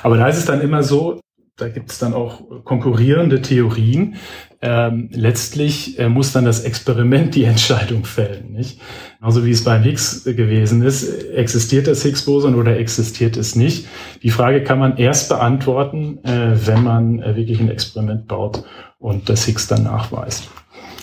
Aber 0.02 0.16
da 0.16 0.28
ist 0.28 0.38
es 0.38 0.44
dann 0.44 0.60
immer 0.60 0.82
so, 0.82 1.20
da 1.60 1.68
gibt 1.68 1.90
es 1.90 1.98
dann 1.98 2.14
auch 2.14 2.64
konkurrierende 2.64 3.42
Theorien. 3.42 4.16
Ähm, 4.62 5.08
letztlich 5.12 5.98
äh, 5.98 6.08
muss 6.08 6.32
dann 6.32 6.44
das 6.44 6.64
Experiment 6.64 7.34
die 7.34 7.44
Entscheidung 7.44 8.04
fällen. 8.04 8.52
Nicht? 8.52 8.80
Genauso 9.18 9.44
wie 9.44 9.50
es 9.50 9.64
beim 9.64 9.82
Higgs 9.82 10.24
gewesen 10.24 10.82
ist, 10.82 11.08
existiert 11.30 11.86
das 11.86 12.02
Higgs-Boson 12.02 12.54
oder 12.54 12.78
existiert 12.78 13.36
es 13.36 13.56
nicht? 13.56 13.86
Die 14.22 14.30
Frage 14.30 14.62
kann 14.64 14.78
man 14.78 14.96
erst 14.96 15.28
beantworten, 15.28 16.18
äh, 16.24 16.66
wenn 16.66 16.82
man 16.82 17.22
äh, 17.22 17.36
wirklich 17.36 17.60
ein 17.60 17.70
Experiment 17.70 18.26
baut 18.28 18.64
und 18.98 19.28
das 19.28 19.44
Higgs 19.44 19.66
dann 19.66 19.84
nachweist. 19.84 20.48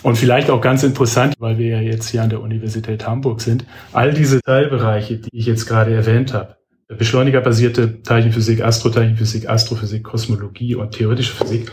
Und 0.04 0.17
vielleicht 0.17 0.52
auch 0.52 0.62
ganz 0.62 0.84
interessant, 0.84 1.34
weil 1.39 1.58
wir 1.58 1.67
ja 1.67 1.82
jetzt 1.82 2.10
hier 2.10 2.21
an 2.21 2.30
der 2.30 2.41
Universität 2.41 3.08
Hamburg 3.08 3.41
sind, 3.41 3.65
all 3.93 4.13
diese 4.13 4.39
Teilbereiche, 4.41 5.17
die 5.17 5.30
ich 5.32 5.47
jetzt 5.47 5.65
gerade 5.65 5.93
erwähnt 5.93 6.34
habe, 6.34 6.57
beschleunigerbasierte 6.88 8.02
Teilchenphysik, 8.02 8.62
Astroteilchenphysik, 8.62 9.50
Astrophysik, 9.50 10.04
Kosmologie 10.04 10.76
und 10.76 10.91
theoretische 10.91 11.34
Physik, 11.34 11.71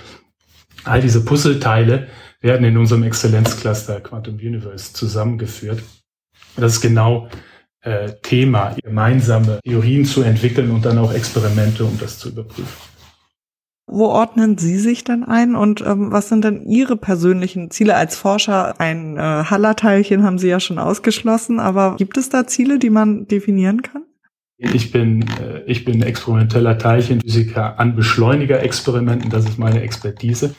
all 0.85 1.01
diese 1.01 1.25
Puzzleteile 1.25 2.09
werden 2.41 2.67
in 2.67 2.77
unserem 2.77 3.05
Exzellenzcluster 3.05 4.01
Quantum 4.01 4.35
Universe 4.35 4.93
zusammengeführt. 4.93 5.83
Das 6.57 6.75
ist 6.75 6.81
genau 6.81 7.29
äh, 7.81 8.13
Thema, 8.23 8.77
gemeinsame 8.83 9.61
Theorien 9.65 10.05
zu 10.05 10.23
entwickeln 10.23 10.71
und 10.71 10.85
dann 10.85 10.99
auch 10.99 11.13
Experimente, 11.13 11.85
um 11.85 11.99
das 11.99 12.19
zu 12.19 12.29
überprüfen. 12.29 12.95
Wo 13.87 14.07
ordnen 14.07 14.57
Sie 14.57 14.79
sich 14.79 15.05
denn 15.05 15.25
ein 15.25 15.55
und 15.55 15.83
ähm, 15.83 16.11
was 16.11 16.31
sind 16.31 16.43
denn 16.43 16.65
Ihre 16.65 16.97
persönlichen 16.97 17.71
Ziele 17.71 17.95
als 17.95 18.17
Forscher? 18.17 18.81
Ein 18.81 19.19
äh, 19.19 19.21
Hallerteilchen 19.21 20.23
haben 20.23 20.39
Sie 20.39 20.49
ja 20.49 20.59
schon 20.59 20.79
ausgeschlossen, 20.79 21.61
aber 21.61 21.97
gibt 21.97 22.17
es 22.17 22.31
da 22.31 22.47
Ziele, 22.47 22.79
die 22.79 22.91
man 22.91 23.27
definieren 23.29 23.83
kann? 23.83 24.05
Ich 24.57 24.93
bin, 24.93 25.23
äh, 25.41 25.63
ich 25.67 25.85
bin 25.85 26.03
experimenteller 26.03 26.79
Teilchenphysiker 26.79 27.79
an 27.79 27.97
Beschleunigerexperimenten, 27.97 29.31
das 29.31 29.45
ist 29.47 29.59
meine 29.59 29.81
Expertise. 29.81 30.55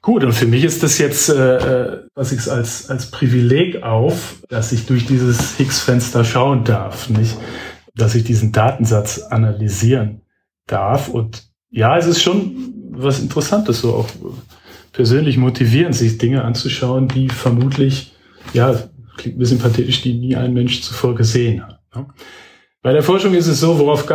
Gut, 0.00 0.24
und 0.24 0.32
für 0.32 0.46
mich 0.46 0.64
ist 0.64 0.82
das 0.82 0.98
jetzt, 0.98 1.28
äh, 1.28 1.56
äh 1.56 1.98
was 2.14 2.32
ich 2.32 2.50
als, 2.50 2.90
als 2.90 3.10
Privileg 3.10 3.82
auf, 3.82 4.36
dass 4.48 4.72
ich 4.72 4.86
durch 4.86 5.06
dieses 5.06 5.56
Higgs-Fenster 5.58 6.24
schauen 6.24 6.64
darf, 6.64 7.08
nicht? 7.08 7.36
Dass 7.94 8.14
ich 8.14 8.24
diesen 8.24 8.52
Datensatz 8.52 9.18
analysieren 9.18 10.22
darf 10.66 11.08
und 11.08 11.44
ja, 11.70 11.96
es 11.96 12.06
ist 12.06 12.22
schon 12.22 12.72
was 12.90 13.20
Interessantes, 13.20 13.80
so 13.80 13.94
auch 13.94 14.08
persönlich 14.92 15.38
motivierend, 15.38 15.94
sich 15.94 16.18
Dinge 16.18 16.44
anzuschauen, 16.44 17.08
die 17.08 17.28
vermutlich, 17.28 18.12
ja, 18.52 18.74
klingt 19.16 19.36
ein 19.36 19.38
bisschen 19.38 19.58
pathetisch, 19.58 20.02
die 20.02 20.14
nie 20.14 20.36
ein 20.36 20.52
Mensch 20.52 20.82
zuvor 20.82 21.14
gesehen 21.14 21.66
hat. 21.66 21.80
Ne? 21.94 22.06
Bei 22.84 22.92
der 22.92 23.04
Forschung 23.04 23.34
ist 23.34 23.46
es 23.46 23.60
so, 23.60 23.78
worauf, 23.78 24.08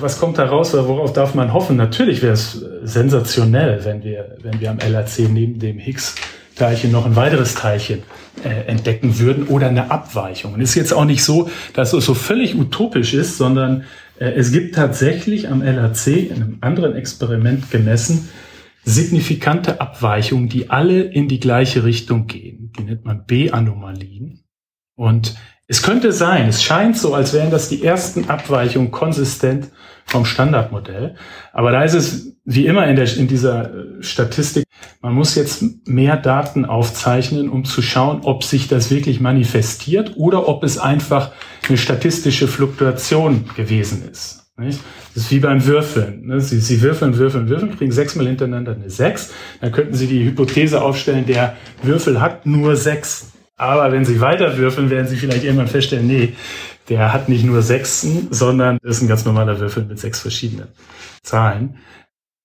was 0.00 0.20
kommt 0.20 0.38
da 0.38 0.44
raus, 0.44 0.72
oder 0.72 0.86
worauf 0.86 1.12
darf 1.12 1.34
man 1.34 1.52
hoffen? 1.52 1.76
Natürlich 1.76 2.22
wäre 2.22 2.34
es 2.34 2.52
sensationell, 2.84 3.84
wenn 3.84 4.04
wir, 4.04 4.36
wenn 4.40 4.60
wir 4.60 4.70
am 4.70 4.78
LHC 4.78 5.28
neben 5.28 5.58
dem 5.58 5.78
Higgs-Teilchen 5.78 6.92
noch 6.92 7.06
ein 7.06 7.16
weiteres 7.16 7.54
Teilchen 7.54 8.04
äh, 8.44 8.68
entdecken 8.68 9.18
würden 9.18 9.48
oder 9.48 9.66
eine 9.66 9.90
Abweichung. 9.90 10.54
Und 10.54 10.60
ist 10.60 10.76
jetzt 10.76 10.94
auch 10.94 11.06
nicht 11.06 11.24
so, 11.24 11.50
dass 11.72 11.92
es 11.92 12.04
so 12.04 12.14
völlig 12.14 12.54
utopisch 12.54 13.14
ist, 13.14 13.36
sondern 13.36 13.82
äh, 14.20 14.26
es 14.26 14.52
gibt 14.52 14.76
tatsächlich 14.76 15.48
am 15.48 15.60
LHC 15.60 16.28
in 16.28 16.36
einem 16.36 16.58
anderen 16.60 16.94
Experiment 16.94 17.72
gemessen 17.72 18.28
signifikante 18.84 19.80
Abweichungen, 19.80 20.48
die 20.48 20.70
alle 20.70 21.02
in 21.02 21.26
die 21.26 21.40
gleiche 21.40 21.82
Richtung 21.82 22.26
gehen. 22.28 22.70
Die 22.78 22.84
nennt 22.84 23.04
man 23.04 23.24
B-Anomalien. 23.24 24.44
Und 24.94 25.34
es 25.66 25.82
könnte 25.82 26.12
sein, 26.12 26.48
es 26.48 26.62
scheint 26.62 26.96
so, 26.96 27.14
als 27.14 27.32
wären 27.32 27.50
das 27.50 27.68
die 27.68 27.82
ersten 27.82 28.28
Abweichungen 28.28 28.90
konsistent 28.90 29.70
vom 30.04 30.26
Standardmodell. 30.26 31.16
Aber 31.52 31.72
da 31.72 31.82
ist 31.82 31.94
es 31.94 32.36
wie 32.44 32.66
immer 32.66 32.86
in, 32.86 32.96
der, 32.96 33.16
in 33.16 33.26
dieser 33.26 33.74
äh, 33.74 34.02
Statistik, 34.02 34.64
man 35.00 35.14
muss 35.14 35.34
jetzt 35.34 35.64
mehr 35.86 36.18
Daten 36.18 36.66
aufzeichnen, 36.66 37.48
um 37.48 37.64
zu 37.64 37.80
schauen, 37.80 38.20
ob 38.22 38.44
sich 38.44 38.68
das 38.68 38.90
wirklich 38.90 39.20
manifestiert 39.20 40.12
oder 40.16 40.46
ob 40.48 40.62
es 40.62 40.78
einfach 40.78 41.32
eine 41.66 41.78
statistische 41.78 42.48
Fluktuation 42.48 43.48
gewesen 43.56 44.06
ist. 44.10 44.44
Das 44.56 45.24
ist 45.24 45.30
wie 45.32 45.40
beim 45.40 45.64
Würfeln. 45.66 46.26
Ne? 46.26 46.40
Sie, 46.40 46.60
Sie 46.60 46.80
würfeln, 46.80 47.16
würfeln, 47.16 47.48
würfeln, 47.48 47.76
kriegen 47.76 47.90
sechsmal 47.90 48.26
hintereinander 48.26 48.72
eine 48.72 48.88
Sechs. 48.88 49.32
Dann 49.60 49.72
könnten 49.72 49.94
Sie 49.94 50.06
die 50.06 50.24
Hypothese 50.24 50.80
aufstellen, 50.80 51.26
der 51.26 51.56
Würfel 51.82 52.20
hat 52.20 52.46
nur 52.46 52.76
sechs. 52.76 53.32
Aber 53.56 53.92
wenn 53.92 54.04
Sie 54.04 54.20
weiter 54.20 54.56
würfeln, 54.56 54.90
werden 54.90 55.06
Sie 55.06 55.16
vielleicht 55.16 55.44
irgendwann 55.44 55.68
feststellen, 55.68 56.06
nee, 56.06 56.34
der 56.88 57.12
hat 57.12 57.28
nicht 57.28 57.44
nur 57.44 57.62
Sechsen, 57.62 58.28
sondern 58.30 58.78
ist 58.82 59.00
ein 59.00 59.08
ganz 59.08 59.24
normaler 59.24 59.60
Würfel 59.60 59.84
mit 59.84 59.98
sechs 59.98 60.20
verschiedenen 60.20 60.68
Zahlen. 61.22 61.78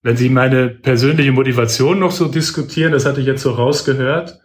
Wenn 0.02 0.16
Sie 0.16 0.30
meine 0.30 0.68
persönliche 0.68 1.32
Motivation 1.32 1.98
noch 1.98 2.12
so 2.12 2.28
diskutieren, 2.28 2.92
das 2.92 3.04
hatte 3.04 3.20
ich 3.20 3.26
jetzt 3.26 3.42
so 3.42 3.50
rausgehört, 3.50 4.40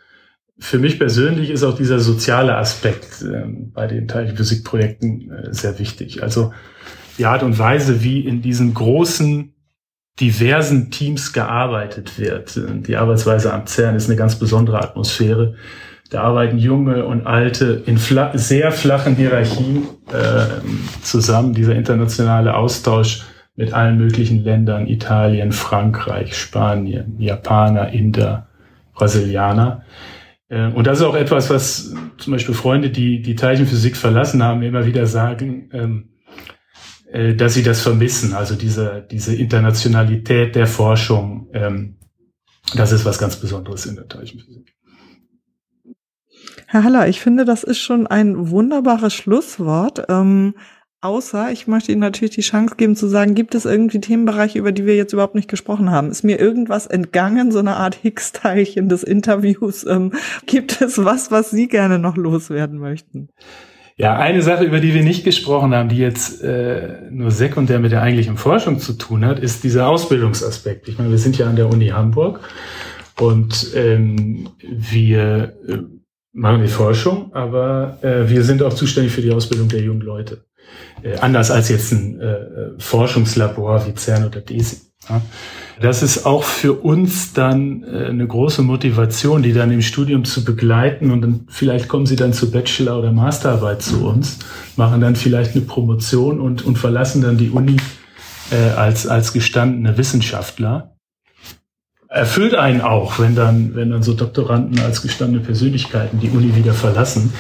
für 0.58 0.80
mich 0.80 0.98
persönlich 0.98 1.50
ist 1.50 1.64
auch 1.64 1.76
dieser 1.76 2.00
soziale 2.00 2.56
Aspekt 2.56 3.22
äh, 3.22 3.44
bei 3.74 3.88
den 3.88 4.08
Teilchenphysikprojekten 4.08 5.32
äh, 5.32 5.54
sehr 5.54 5.78
wichtig. 5.80 6.24
Also 6.24 6.54
die 7.18 7.26
Art 7.26 7.44
und 7.44 7.60
Weise, 7.60 8.04
wie 8.04 8.22
in 8.22 8.42
diesen 8.42 8.74
großen, 8.74 9.54
diversen 10.20 10.92
Teams 10.92 11.34
gearbeitet 11.34 12.18
wird. 12.18 12.58
Die 12.88 12.96
Arbeitsweise 12.96 13.54
am 13.54 13.68
CERN 13.68 13.96
ist 13.96 14.08
eine 14.08 14.16
ganz 14.16 14.40
besondere 14.40 14.82
Atmosphäre. 14.82 15.56
Da 16.10 16.22
arbeiten 16.22 16.58
Junge 16.58 17.06
und 17.06 17.26
Alte 17.26 17.84
in 17.86 17.98
fla 17.98 18.38
sehr 18.38 18.72
flachen 18.72 19.16
Hierarchien 19.16 19.88
äh, 20.12 20.62
zusammen. 21.02 21.54
Dieser 21.54 21.76
internationale 21.76 22.56
Austausch 22.56 23.26
mit 23.56 23.74
allen 23.74 23.98
möglichen 23.98 24.44
Ländern, 24.44 24.88
Italien, 24.88 25.52
Frankreich, 25.52 26.38
Spanien, 26.38 27.16
Japaner, 27.20 27.90
Inder, 27.90 28.48
Brasilianer. 28.94 29.84
Äh, 30.50 30.68
und 30.68 30.86
das 30.86 31.00
ist 31.00 31.06
auch 31.06 31.16
etwas, 31.16 31.50
was 31.50 31.94
zum 32.18 32.34
Beispiel 32.34 32.54
Freunde, 32.54 32.92
die 32.92 33.22
die 33.22 33.36
Teilchenphysik 33.36 33.98
verlassen 33.98 34.44
haben, 34.44 34.62
immer 34.62 34.86
wieder 34.86 35.08
sagen, 35.08 35.70
ähm, 35.74 36.10
äh, 37.12 37.34
dass 37.34 37.54
sie 37.56 37.64
das 37.64 37.82
vermissen. 37.82 38.34
Also 38.34 38.56
diese, 38.56 39.08
diese 39.10 39.36
Internationalität 39.36 40.56
der 40.56 40.68
Forschung, 40.68 41.50
ähm, 41.54 41.98
das 42.76 42.92
ist 42.92 43.06
was 43.06 43.18
ganz 43.18 43.38
Besonderes 43.38 43.86
in 43.86 43.96
der 43.96 44.08
Teilchenphysik. 44.08 44.75
Herr 46.68 46.84
Haller, 46.84 47.08
ich 47.08 47.22
finde, 47.22 47.46
das 47.46 47.64
ist 47.64 47.80
schon 47.80 48.08
ein 48.08 48.50
wunderbares 48.50 49.14
Schlusswort. 49.14 50.04
Ähm, 50.10 50.56
außer, 51.02 51.52
ich 51.52 51.68
möchte 51.68 51.92
Ihnen 51.92 52.02
natürlich 52.02 52.36
die 52.36 52.42
Chance 52.42 52.76
geben 52.76 52.96
zu 52.96 53.08
sagen, 53.08 53.36
gibt 53.36 53.54
es 53.56 53.66
irgendwie 53.66 54.02
Themenbereiche, 54.02 54.58
über 54.58 54.72
die 54.72 54.86
wir 54.86 54.96
jetzt 54.96 55.14
überhaupt 55.14 55.36
nicht 55.36 55.50
gesprochen 55.50 55.92
haben? 55.92 56.10
Ist 56.10 56.24
mir 56.24 56.40
irgendwas 56.40 56.88
entgangen, 56.88 57.52
so 57.52 57.60
eine 57.60 57.76
Art 57.78 57.96
Higgs-Teilchen 58.02 58.90
des 58.90 59.04
Interviews? 59.04 59.86
Ähm, 59.86 60.14
gibt 60.48 60.82
es 60.82 61.04
was, 61.04 61.32
was 61.32 61.52
Sie 61.52 61.68
gerne 61.68 62.00
noch 62.00 62.18
loswerden 62.18 62.80
möchten? 62.80 63.30
Ja, 63.98 64.18
eine 64.18 64.42
Sache, 64.42 64.66
über 64.66 64.82
die 64.82 64.94
wir 64.94 65.04
nicht 65.04 65.24
gesprochen 65.24 65.74
haben, 65.74 65.88
die 65.88 65.98
jetzt 65.98 66.42
äh, 66.44 67.10
nur 67.12 67.32
sekundär 67.32 67.80
mit 67.80 67.94
der 67.94 68.02
eigentlichen 68.02 68.36
Forschung 68.36 68.80
zu 68.80 68.94
tun 68.94 69.24
hat, 69.24 69.40
ist 69.40 69.64
dieser 69.64 69.88
Ausbildungsaspekt. 69.88 70.90
Ich 70.90 70.98
meine, 70.98 71.12
wir 71.12 71.18
sind 71.18 71.38
ja 71.38 71.48
an 71.48 71.56
der 71.56 71.70
Uni 71.70 71.88
Hamburg 71.88 72.42
und 73.22 73.72
ähm, 73.74 74.50
wir 74.62 75.54
äh, 75.66 75.78
machen 76.36 76.62
die 76.62 76.68
Forschung, 76.68 77.34
aber 77.34 77.98
äh, 78.02 78.30
wir 78.30 78.44
sind 78.44 78.62
auch 78.62 78.74
zuständig 78.74 79.14
für 79.14 79.22
die 79.22 79.32
Ausbildung 79.32 79.70
der 79.70 79.82
jungen 79.82 80.02
Leute. 80.02 80.44
Äh, 81.02 81.18
anders 81.18 81.50
als 81.50 81.70
jetzt 81.70 81.92
ein 81.92 82.20
äh 82.20 82.36
Forschungslabor 82.78 83.88
wie 83.88 83.96
CERN 83.96 84.26
oder 84.26 84.42
DESI. 84.42 84.82
Ja. 85.10 85.22
Das 85.82 86.04
ist 86.04 86.26
auch 86.26 86.44
für 86.44 86.74
uns 86.74 87.34
dann 87.34 87.84
äh, 87.84 88.08
eine 88.08 88.28
große 88.28 88.62
Motivation, 88.64 89.44
die 89.44 89.54
dann 89.54 89.72
im 89.72 89.82
Studium 89.82 90.26
zu 90.26 90.44
begleiten 90.44 91.12
und 91.12 91.22
dann 91.22 91.48
vielleicht 91.50 91.88
kommen 91.88 92.06
sie 92.06 92.16
dann 92.16 92.34
zur 92.34 92.52
Bachelor- 92.52 93.00
oder 93.00 93.12
Masterarbeit 93.12 93.82
zu 93.82 94.06
uns, 94.06 94.40
machen 94.76 95.02
dann 95.02 95.16
vielleicht 95.16 95.56
eine 95.56 95.66
Promotion 95.66 96.40
und, 96.40 96.66
und 96.66 96.78
verlassen 96.78 97.22
dann 97.22 97.38
die 97.38 97.50
Uni 97.50 97.78
äh, 98.52 98.72
als, 98.76 99.08
als 99.08 99.32
gestandene 99.32 99.98
Wissenschaftler. 99.98 100.95
Erfüllt 102.16 102.56
einen 102.56 102.82
auch, 102.82 103.20
wenn 103.20 103.36
dann, 103.36 103.76
wenn 103.76 103.92
dann 103.92 104.04
so 104.04 104.14
Doktoranden 104.14 104.80
als 104.80 105.02
gestandene 105.02 105.44
Persönlichkeiten 105.44 106.20
die 106.20 106.30
Uni 106.30 106.56
wieder 106.56 106.74
verlassen 106.74 107.34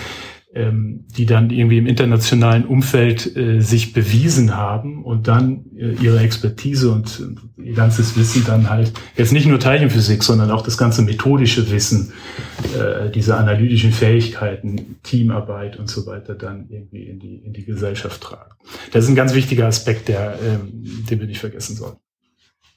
ähm, 0.55 1.05
die 1.17 1.25
dann 1.25 1.49
irgendwie 1.49 1.77
im 1.77 1.85
internationalen 1.85 2.65
Umfeld 2.65 3.35
äh, 3.35 3.59
sich 3.59 3.91
bewiesen 3.91 4.55
haben 4.55 5.03
und 5.03 5.27
dann 5.27 5.65
äh, 5.77 5.95
ihre 6.01 6.19
Expertise 6.19 6.91
und 6.91 7.21
äh, 7.57 7.61
ihr 7.61 7.73
ganzes 7.75 8.17
Wissen 8.17 8.45
dann 8.45 8.69
halt, 8.69 8.93
jetzt 9.17 9.33
nicht 9.33 9.47
nur 9.47 9.59
Teilchenphysik, 9.59 10.23
sondern 10.23 10.51
auch 10.51 10.63
das 10.63 10.77
ganze 10.77 11.01
methodische 11.01 11.69
Wissen, 11.71 12.13
äh, 12.73 13.11
diese 13.11 13.35
analytischen 13.35 13.91
Fähigkeiten, 13.91 14.95
Teamarbeit 15.03 15.77
und 15.77 15.89
so 15.89 16.05
weiter 16.05 16.35
dann 16.35 16.67
irgendwie 16.69 17.03
in 17.03 17.19
die, 17.19 17.35
in 17.35 17.51
die 17.51 17.65
Gesellschaft 17.65 18.21
tragen. 18.21 18.55
Das 18.93 19.03
ist 19.03 19.09
ein 19.09 19.15
ganz 19.15 19.35
wichtiger 19.35 19.67
Aspekt, 19.67 20.07
der, 20.07 20.39
ähm, 20.41 21.05
den 21.09 21.19
wir 21.19 21.27
nicht 21.27 21.39
vergessen 21.41 21.75
sollen. 21.75 21.97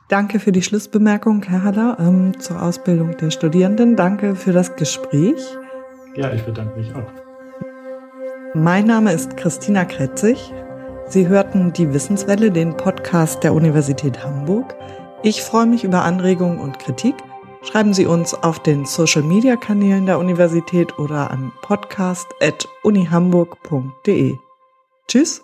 Danke 0.09 0.41
für 0.41 0.53
die 0.53 0.63
Schlussbemerkung, 0.63 1.43
Herr 1.43 1.65
Haller, 1.65 1.99
ähm, 2.01 2.41
zur 2.41 2.63
Ausbildung 2.63 3.19
der 3.19 3.31
Studierenden. 3.31 3.95
Danke 3.95 4.37
für 4.37 4.53
das 4.53 4.75
Gespräch. 4.77 5.37
Ja, 6.17 6.33
ich 6.33 6.45
bedanke 6.45 6.79
mich 6.79 6.95
auch. 6.95 7.13
Mein 8.55 8.87
Name 8.87 9.13
ist 9.13 9.37
Christina 9.37 9.85
Kretzig. 9.85 10.55
Sie 11.09 11.29
hörten 11.29 11.75
die 11.75 11.93
Wissenswelle, 11.93 12.51
den 12.51 12.75
Podcast 12.75 13.45
der 13.45 13.53
Universität 13.53 14.25
Hamburg. 14.25 14.75
Ich 15.23 15.43
freue 15.43 15.67
mich 15.67 15.85
über 15.85 16.05
Anregungen 16.05 16.59
und 16.59 16.79
Kritik. 16.79 17.15
Schreiben 17.63 17.93
Sie 17.93 18.07
uns 18.07 18.33
auf 18.35 18.63
den 18.63 18.87
Social 18.87 19.23
Media 19.23 19.57
Kanälen 19.57 20.07
der 20.07 20.19
Universität 20.19 20.99
oder 20.99 21.31
an 21.31 21.53
podcast.unihamburg.de. 21.61 24.37
Tschüss. 25.07 25.43